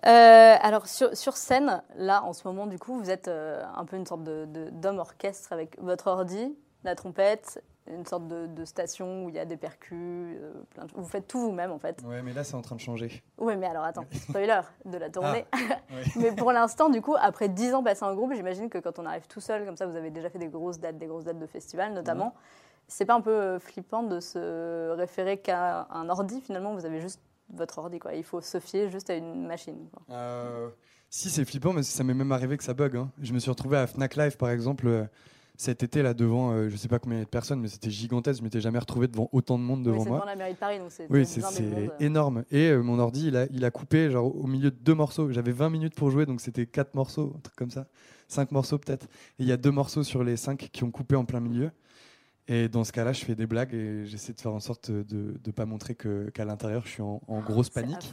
Euh, 0.07 0.57
alors 0.63 0.87
sur, 0.87 1.15
sur 1.17 1.37
scène, 1.37 1.83
là 1.97 2.23
en 2.25 2.33
ce 2.33 2.47
moment 2.49 2.67
du 2.67 2.79
coup, 2.79 2.99
vous 2.99 3.11
êtes 3.11 3.29
euh, 3.29 3.63
un 3.77 3.85
peu 3.85 3.97
une 3.97 4.07
sorte 4.07 4.25
de- 4.25 4.47
de- 4.47 4.71
d'homme 4.71 4.99
orchestre 4.99 5.53
avec 5.53 5.79
votre 5.79 6.07
ordi, 6.07 6.55
la 6.85 6.95
trompette, 6.95 7.62
une 7.87 8.07
sorte 8.07 8.29
de, 8.29 8.47
de 8.47 8.64
station 8.64 9.25
où 9.25 9.29
il 9.29 9.35
y 9.35 9.38
a 9.38 9.45
des 9.45 9.57
percus, 9.57 10.37
euh, 10.40 10.53
plein 10.71 10.85
de- 10.87 10.93
vous 10.95 11.05
faites 11.09 11.27
tout 11.27 11.40
vous-même 11.40 11.71
en 11.73 11.79
fait. 11.79 12.01
Ouais, 12.07 12.23
mais 12.23 12.33
là 12.33 12.45
c'est 12.45 12.55
en 12.55 12.62
train 12.62 12.77
de 12.77 12.81
changer. 12.81 13.23
Oui, 13.38 13.57
mais 13.57 13.66
alors 13.66 13.85
attends, 13.85 14.05
spoiler 14.12 14.61
de 14.85 14.97
la 14.99 15.11
tournée. 15.11 15.45
Ouais. 15.53 16.05
mais 16.16 16.33
pour 16.33 16.53
l'instant, 16.53 16.88
du 16.88 17.01
coup, 17.03 17.16
après 17.21 17.49
10 17.49 17.75
ans 17.75 17.83
passés 17.83 18.05
en 18.05 18.14
groupe, 18.14 18.33
j'imagine 18.35 18.69
que 18.71 18.79
quand 18.79 18.99
on 18.99 19.07
arrive 19.07 19.27
tout 19.27 19.40
seul, 19.40 19.64
comme 19.66 19.77
ça, 19.77 19.87
vous 19.87 19.97
avez 19.97 20.11
déjà 20.11 20.31
fait 20.31 20.38
des 20.38 20.49
grosses 20.49 20.79
dates, 20.79 20.99
des 20.99 21.07
grosses 21.07 21.25
dates 21.25 21.38
de 21.38 21.47
festival 21.47 21.93
notamment. 21.93 22.35
C'est 22.88 23.05
pas 23.05 23.14
un 23.14 23.21
peu 23.21 23.31
euh, 23.31 23.59
flippant 23.61 24.03
de 24.03 24.19
se 24.21 24.90
référer 24.97 25.38
qu'à 25.38 25.87
un 25.90 26.09
ordi 26.09 26.40
finalement 26.40 26.75
Vous 26.75 26.85
avez 26.87 27.01
juste 27.01 27.21
votre 27.53 27.79
ordi, 27.79 27.99
quoi. 27.99 28.14
Il 28.14 28.25
faut 28.25 28.40
se 28.40 28.59
fier 28.61 28.88
juste 28.90 29.11
à 29.11 29.14
une 29.14 29.47
machine. 29.47 29.88
quoi. 29.93 30.03
Euh, 30.16 30.69
si, 31.09 31.31
c'est 31.31 31.45
flippant, 31.45 31.73
mais 31.73 31.83
ça 31.83 32.05
m'est 32.05 32.14
même 32.14 32.31
arrivé 32.33 32.57
que 32.57 32.62
ça 32.64 32.75
bug. 32.75 32.97
hein. 32.97 33.11
Je 33.21 33.33
me 33.33 33.38
suis 33.40 33.51
retrouvé 33.51 33.77
à 33.79 33.87
Fnac 33.88 34.14
Live, 34.16 34.37
par 34.37 34.51
exemple, 34.51 34.87
euh, 34.87 35.05
cet 35.61 35.83
été, 35.83 36.01
là, 36.01 36.14
devant, 36.14 36.53
euh, 36.53 36.70
je 36.70 36.77
sais 36.77 36.88
pas 36.88 36.99
combien 36.99 37.18
de 37.20 37.25
personnes, 37.27 37.61
mais 37.61 37.68
c'était 37.68 37.90
gigantesque. 37.90 38.38
Je 38.38 38.44
m'étais 38.44 38.62
jamais 38.62 38.79
retrouvé 38.79 39.09
devant 39.09 39.29
autant 39.31 39.59
de 39.59 39.62
monde 39.62 39.83
devant 39.83 40.03
c'est 40.05 40.09
moi. 40.09 40.18
devant 40.20 40.31
la 40.31 40.35
mairie 40.37 40.55
de 40.55 40.59
Paris, 40.59 40.79
donc 40.79 40.90
c'est 40.90 41.07
Oui, 41.11 41.27
c'est 41.27 41.42
monde. 41.42 41.90
énorme. 42.01 42.44
Et 42.51 42.70
euh, 42.70 42.83
mon 42.83 42.99
ordi, 42.99 43.27
il 43.29 43.37
a, 43.37 43.44
il 43.53 43.62
a 43.66 43.70
coupé 43.70 44.11
genre, 44.11 44.35
au 44.35 44.46
milieu 44.46 44.70
de 44.70 44.77
deux 44.81 44.94
morceaux. 44.94 45.31
J'avais 45.31 45.53
20 45.53 45.68
minutes 45.68 45.94
pour 45.94 46.11
jouer, 46.11 46.25
donc 46.25 46.40
c'était 46.40 46.64
quatre 46.64 46.94
morceaux, 46.94 47.35
un 47.37 47.40
truc 47.40 47.57
comme 47.57 47.70
ça. 47.70 47.87
Cinq 48.27 48.53
morceaux 48.53 48.79
peut-être. 48.79 49.05
Et 49.38 49.42
il 49.42 49.46
y 49.49 49.53
a 49.53 49.59
deux 49.59 49.70
morceaux 49.70 50.03
sur 50.03 50.25
les 50.25 50.38
cinq 50.38 50.70
qui 50.73 50.83
ont 50.83 50.90
coupé 50.90 51.14
en 51.14 51.27
plein 51.27 51.40
milieu. 51.40 51.70
Et 52.53 52.69
dans 52.69 52.83
ce 52.83 52.91
cas-là, 52.91 53.13
je 53.13 53.25
fais 53.25 53.37
des 53.37 53.47
blagues 53.47 53.73
et 53.73 54.05
j'essaie 54.07 54.33
de 54.33 54.41
faire 54.41 54.53
en 54.53 54.59
sorte 54.59 54.91
de 54.91 55.35
ne 55.47 55.53
pas 55.53 55.67
montrer 55.67 55.95
qu'à 55.95 56.45
l'intérieur, 56.45 56.83
je 56.85 56.91
suis 56.91 57.03
en, 57.03 57.23
en 57.29 57.39
grosse 57.41 57.71
panique. 57.71 58.13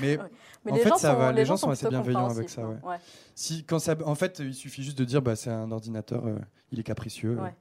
Mais 0.00 0.18
en 0.18 0.74
les 0.74 0.80
fait, 0.82 0.88
gens 0.90 0.96
ça 0.96 1.12
sont, 1.12 1.18
va, 1.18 1.32
les 1.32 1.44
gens 1.44 1.56
sont 1.56 1.70
assez 1.70 1.88
bienveillants 1.88 2.30
avec 2.30 2.48
ça, 2.48 2.62
hein. 2.62 2.78
ouais. 2.84 2.96
Si, 3.34 3.64
quand 3.64 3.80
ça, 3.80 3.96
en 4.04 4.14
fait, 4.14 4.38
il 4.38 4.54
suffit 4.54 4.84
juste 4.84 4.96
de 4.96 5.04
dire 5.04 5.20
bah, 5.20 5.34
c'est 5.34 5.50
un 5.50 5.72
ordinateur, 5.72 6.24
euh, 6.26 6.38
il 6.70 6.78
est 6.78 6.84
capricieux. 6.84 7.36
Ouais. 7.40 7.54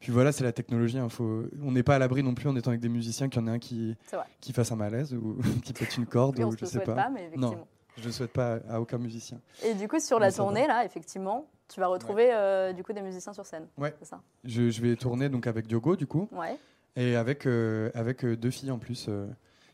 Puis 0.00 0.10
voilà, 0.10 0.32
c'est 0.32 0.42
la 0.42 0.52
technologie. 0.52 0.98
hein, 0.98 1.08
faut- 1.08 1.44
on 1.62 1.70
n'est 1.70 1.84
pas 1.84 1.94
à 1.94 1.98
l'abri 2.00 2.24
non 2.24 2.34
plus 2.34 2.48
en 2.48 2.56
étant 2.56 2.70
avec 2.70 2.80
des 2.80 2.88
musiciens 2.88 3.28
qu'il 3.28 3.40
y 3.40 3.44
en 3.44 3.46
ait 3.46 3.52
un 3.52 3.58
qui, 3.60 3.96
qui 4.40 4.52
fasse 4.52 4.72
un 4.72 4.76
malaise 4.76 5.14
ou 5.14 5.38
qui 5.64 5.72
pète 5.72 5.96
une 5.96 6.06
corde 6.06 6.40
on 6.40 6.48
ou 6.48 6.52
je 6.52 6.62
le 6.62 6.66
sais 6.66 6.80
pas. 6.80 6.94
pas, 6.94 7.08
mais 7.10 7.26
effectivement. 7.26 7.68
Je 7.96 8.08
ne 8.08 8.12
souhaite 8.12 8.32
pas 8.32 8.58
à, 8.68 8.80
aucun 8.80 8.98
musicien. 8.98 9.40
Et 9.64 9.72
du 9.74 9.86
coup, 9.86 10.00
sur 10.00 10.18
la 10.18 10.30
va. 10.30 10.36
tournée, 10.36 10.66
là, 10.66 10.84
effectivement, 10.84 11.46
tu 11.68 11.80
vas 11.80 11.86
retrouver 11.86 12.32
euh, 12.32 12.72
du 12.72 12.82
coup 12.82 12.92
des 12.92 13.00
musiciens 13.02 13.32
sur 13.32 13.46
scène. 13.46 13.66
Ouais. 13.78 13.94
Ça. 14.02 14.20
Je, 14.44 14.70
je 14.70 14.80
vais 14.82 14.96
tourner 14.96 15.28
donc 15.28 15.46
avec 15.46 15.66
Diogo 15.66 15.96
du 15.96 16.06
coup 16.06 16.28
Ouais. 16.32 16.58
et 16.96 17.16
avec, 17.16 17.46
euh, 17.46 17.90
avec 17.94 18.24
euh, 18.24 18.36
deux 18.36 18.50
filles 18.50 18.70
en 18.70 18.78
plus 18.78 19.06
euh, 19.08 19.26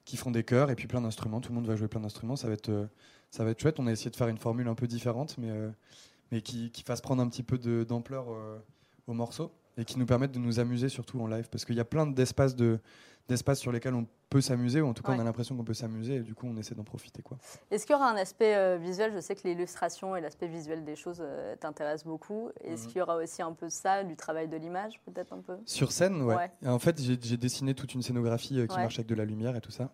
qui 0.05 0.17
font 0.17 0.31
des 0.31 0.45
chœurs 0.45 0.71
et 0.71 0.75
puis 0.77 0.87
plein 0.87 1.01
d'instruments. 1.01 1.41
Tout 1.41 1.51
le 1.51 1.57
monde 1.57 1.67
va 1.67 1.77
jouer 1.77 1.89
plein 1.89 2.01
d'instruments. 2.01 2.37
Ça 2.37 2.47
va 2.49 2.55
être 2.55 2.89
ça 3.31 3.45
va 3.45 3.51
être 3.51 3.61
chouette. 3.61 3.79
On 3.79 3.87
a 3.87 3.93
essayé 3.93 4.11
de 4.11 4.17
faire 4.17 4.29
une 4.29 4.39
formule 4.39 4.67
un 4.69 4.75
peu 4.75 4.87
différente, 4.87 5.37
mais 5.39 5.51
mais 6.33 6.41
qui, 6.43 6.71
qui 6.71 6.83
fasse 6.83 7.01
prendre 7.01 7.23
un 7.23 7.29
petit 7.29 7.43
peu 7.43 7.59
d'ampleur 7.85 8.27
au 9.07 9.13
morceau 9.13 9.53
et 9.81 9.85
qui 9.85 9.99
nous 9.99 10.07
permette 10.07 10.33
de 10.33 10.39
nous 10.39 10.61
amuser 10.61 10.89
surtout 10.89 11.21
en 11.21 11.27
live 11.27 11.49
parce 11.51 11.65
qu'il 11.65 11.77
y 11.77 11.81
a 11.81 11.85
plein 11.85 12.07
d'espaces 12.07 12.55
de 12.57 12.79
d'espaces 13.29 13.61
sur 13.61 13.71
lesquels 13.71 13.95
on 13.95 14.09
peut 14.29 14.41
s'amuser 14.41 14.81
ou 14.81 14.89
en 14.89 14.93
tout 14.95 15.05
cas 15.05 15.13
on 15.13 15.19
a 15.21 15.25
l'impression 15.25 15.57
qu'on 15.57 15.63
peut 15.63 15.73
s'amuser 15.75 16.17
et 16.17 16.21
du 16.21 16.35
coup 16.35 16.49
on 16.49 16.57
essaie 16.57 16.75
d'en 16.75 16.83
profiter 16.83 17.23
quoi. 17.23 17.39
Est-ce 17.71 17.87
qu'il 17.87 17.95
y 17.95 17.97
aura 17.97 18.11
un 18.11 18.17
aspect 18.17 18.57
euh, 18.57 18.77
visuel? 18.77 19.13
Je 19.15 19.21
sais 19.21 19.37
que 19.37 19.47
l'illustration 19.47 20.17
et 20.17 20.21
l'aspect 20.21 20.49
visuel 20.49 20.85
des 20.85 20.97
choses 20.97 21.19
euh, 21.21 21.55
t'intéressent 21.55 22.07
beaucoup. 22.09 22.51
Est-ce 22.65 22.83
Mhm. 22.87 22.89
qu'il 22.89 22.99
y 22.99 23.03
aura 23.03 23.17
aussi 23.17 23.41
un 23.41 23.53
peu 23.53 23.69
ça, 23.69 24.03
du 24.03 24.17
travail 24.17 24.49
de 24.49 24.57
l'image, 24.57 25.01
peut-être 25.07 25.33
un 25.33 25.41
peu? 25.43 25.57
Sur 25.65 25.93
scène, 25.93 26.23
ouais. 26.23 26.35
Ouais. 26.35 26.69
En 26.69 26.81
fait, 26.81 27.01
j'ai 27.01 27.17
j'ai 27.23 27.37
dessiné 27.37 27.73
toute 27.75 27.95
une 27.95 28.03
scénographie 28.03 28.59
euh, 28.59 28.67
qui 28.67 28.75
Ouais. 28.77 28.83
marche 28.83 28.99
avec 28.99 29.07
de 29.07 29.15
la 29.15 29.25
lumière 29.25 29.55
et 29.55 29.61
tout 29.61 29.71
ça. 29.71 29.93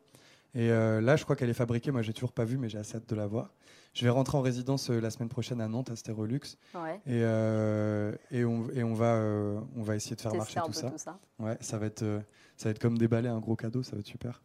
Et 0.57 0.71
euh, 0.71 1.03
là, 1.03 1.17
je 1.17 1.25
crois 1.25 1.37
qu'elle 1.37 1.51
est 1.51 1.55
fabriquée. 1.55 1.91
Moi, 1.91 2.01
j'ai 2.01 2.15
toujours 2.15 2.33
pas 2.33 2.47
vu, 2.47 2.57
mais 2.57 2.71
j'ai 2.71 2.79
assez 2.79 2.97
hâte 2.97 3.07
de 3.09 3.15
la 3.15 3.27
voir. 3.27 3.53
Je 3.93 4.05
vais 4.05 4.11
rentrer 4.11 4.39
en 4.39 4.41
résidence 4.41 4.91
euh, 4.91 5.01
la 5.01 5.11
semaine 5.11 5.29
prochaine 5.29 5.61
à 5.61 5.69
Nantes, 5.69 5.91
à 5.91 5.97
Stérolux. 5.97 6.57
Ouais. 6.75 6.97
Et, 7.05 7.21
euh, 7.23 8.13
et, 8.31 8.45
on, 8.47 8.71
et 8.71 8.83
on, 8.83 8.95
va, 8.95 9.21
on 9.77 9.83
va 9.83 9.97
essayer 9.97 10.17
de 10.17 10.21
faire 10.23 10.33
Tester 10.33 10.57
marcher 10.57 10.73
tout 10.73 10.73
ça. 10.73 10.91
tout 10.91 10.99
ça. 10.99 11.19
Ouais, 11.39 11.59
ça 11.61 11.77
va, 11.77 11.87
être, 11.87 12.05
ça 12.57 12.69
va 12.69 12.71
être 12.71 12.79
comme 12.79 12.97
déballer 12.97 13.29
un 13.29 13.39
gros 13.39 13.55
cadeau, 13.55 13.83
ça 13.83 13.93
va 13.97 14.01
être 14.01 14.07
super. 14.07 14.43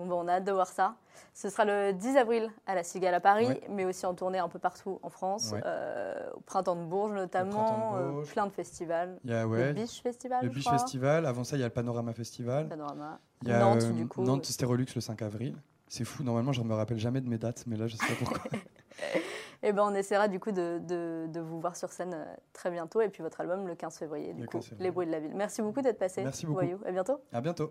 Bon, 0.00 0.06
ben, 0.06 0.14
on 0.14 0.28
a 0.28 0.32
hâte 0.34 0.44
de 0.44 0.52
voir 0.52 0.66
ça. 0.68 0.94
Ce 1.34 1.48
sera 1.50 1.64
le 1.64 1.92
10 1.92 2.16
avril 2.16 2.50
à 2.66 2.74
la 2.74 2.82
Cigale 2.82 3.14
à 3.14 3.20
Paris, 3.20 3.46
Ouais. 3.46 3.60
mais 3.68 3.84
aussi 3.84 4.06
en 4.06 4.14
tournée 4.14 4.38
un 4.38 4.48
peu 4.48 4.58
partout 4.58 4.98
en 5.02 5.10
France, 5.10 5.50
Ouais. 5.52 5.60
euh, 5.66 6.14
au 6.34 6.40
Printemps 6.40 6.76
de 6.76 6.84
Bourges 6.84 7.12
notamment, 7.12 7.96
euh, 7.96 8.22
plein 8.24 8.46
de 8.46 8.52
festivals. 8.52 9.18
Il 9.24 9.30
y 9.30 9.34
a 9.34 9.44
Le 9.44 9.72
Biche 9.72 10.02
Festival, 10.02 10.42
le 10.44 10.48
Biche. 10.48 10.68
Festival. 10.68 11.26
Avant 11.26 11.44
ça, 11.44 11.56
il 11.56 11.60
y 11.60 11.62
a 11.62 11.66
le 11.66 11.72
Panorama 11.72 12.12
Festival. 12.14 12.68
Panorama. 12.68 13.20
Il 13.42 13.48
y 13.48 13.52
a 13.52 13.58
Nantes, 13.58 13.82
euh, 13.82 13.92
du 13.92 14.06
coup. 14.08 14.22
Nantes 14.22 14.46
Stérolux 14.46 14.86
le 14.94 15.00
5 15.00 15.20
avril. 15.22 15.56
C'est 15.88 16.04
fou, 16.04 16.22
normalement, 16.22 16.52
je 16.52 16.62
ne 16.62 16.68
me 16.68 16.74
rappelle 16.74 16.98
jamais 16.98 17.20
de 17.20 17.28
mes 17.28 17.38
dates, 17.38 17.64
mais 17.66 17.76
là, 17.76 17.86
je 17.88 17.96
sais 17.96 18.06
pas 18.06 18.14
pourquoi. 18.18 18.40
Et 19.62 19.72
ben, 19.72 19.82
on 19.84 19.94
essaiera 19.94 20.26
du 20.28 20.40
coup 20.40 20.52
de, 20.52 20.80
de- 20.82 21.26
de 21.28 21.40
vous 21.40 21.60
voir 21.60 21.76
sur 21.76 21.90
scène 21.92 22.14
euh, 22.14 22.24
très 22.54 22.70
bientôt. 22.70 23.00
Et 23.02 23.08
puis 23.10 23.22
votre 23.22 23.40
album 23.42 23.66
le 23.66 23.74
15 23.74 23.98
février, 23.98 24.32
du 24.32 24.40
Le 24.42 24.46
coup, 24.46 24.52
15 24.58 24.64
février. 24.68 24.84
Les 24.84 24.90
bruits 24.90 25.06
de 25.06 25.12
la 25.12 25.20
ville. 25.20 25.32
Merci 25.34 25.60
beaucoup 25.62 25.82
d'être 25.82 25.98
passé. 25.98 26.22
Merci 26.22 26.46
beaucoup. 26.46 26.60
Voyou. 26.60 26.78
À 26.86 26.92
bientôt. 26.92 27.20
à 27.32 27.40
bientôt. 27.42 27.70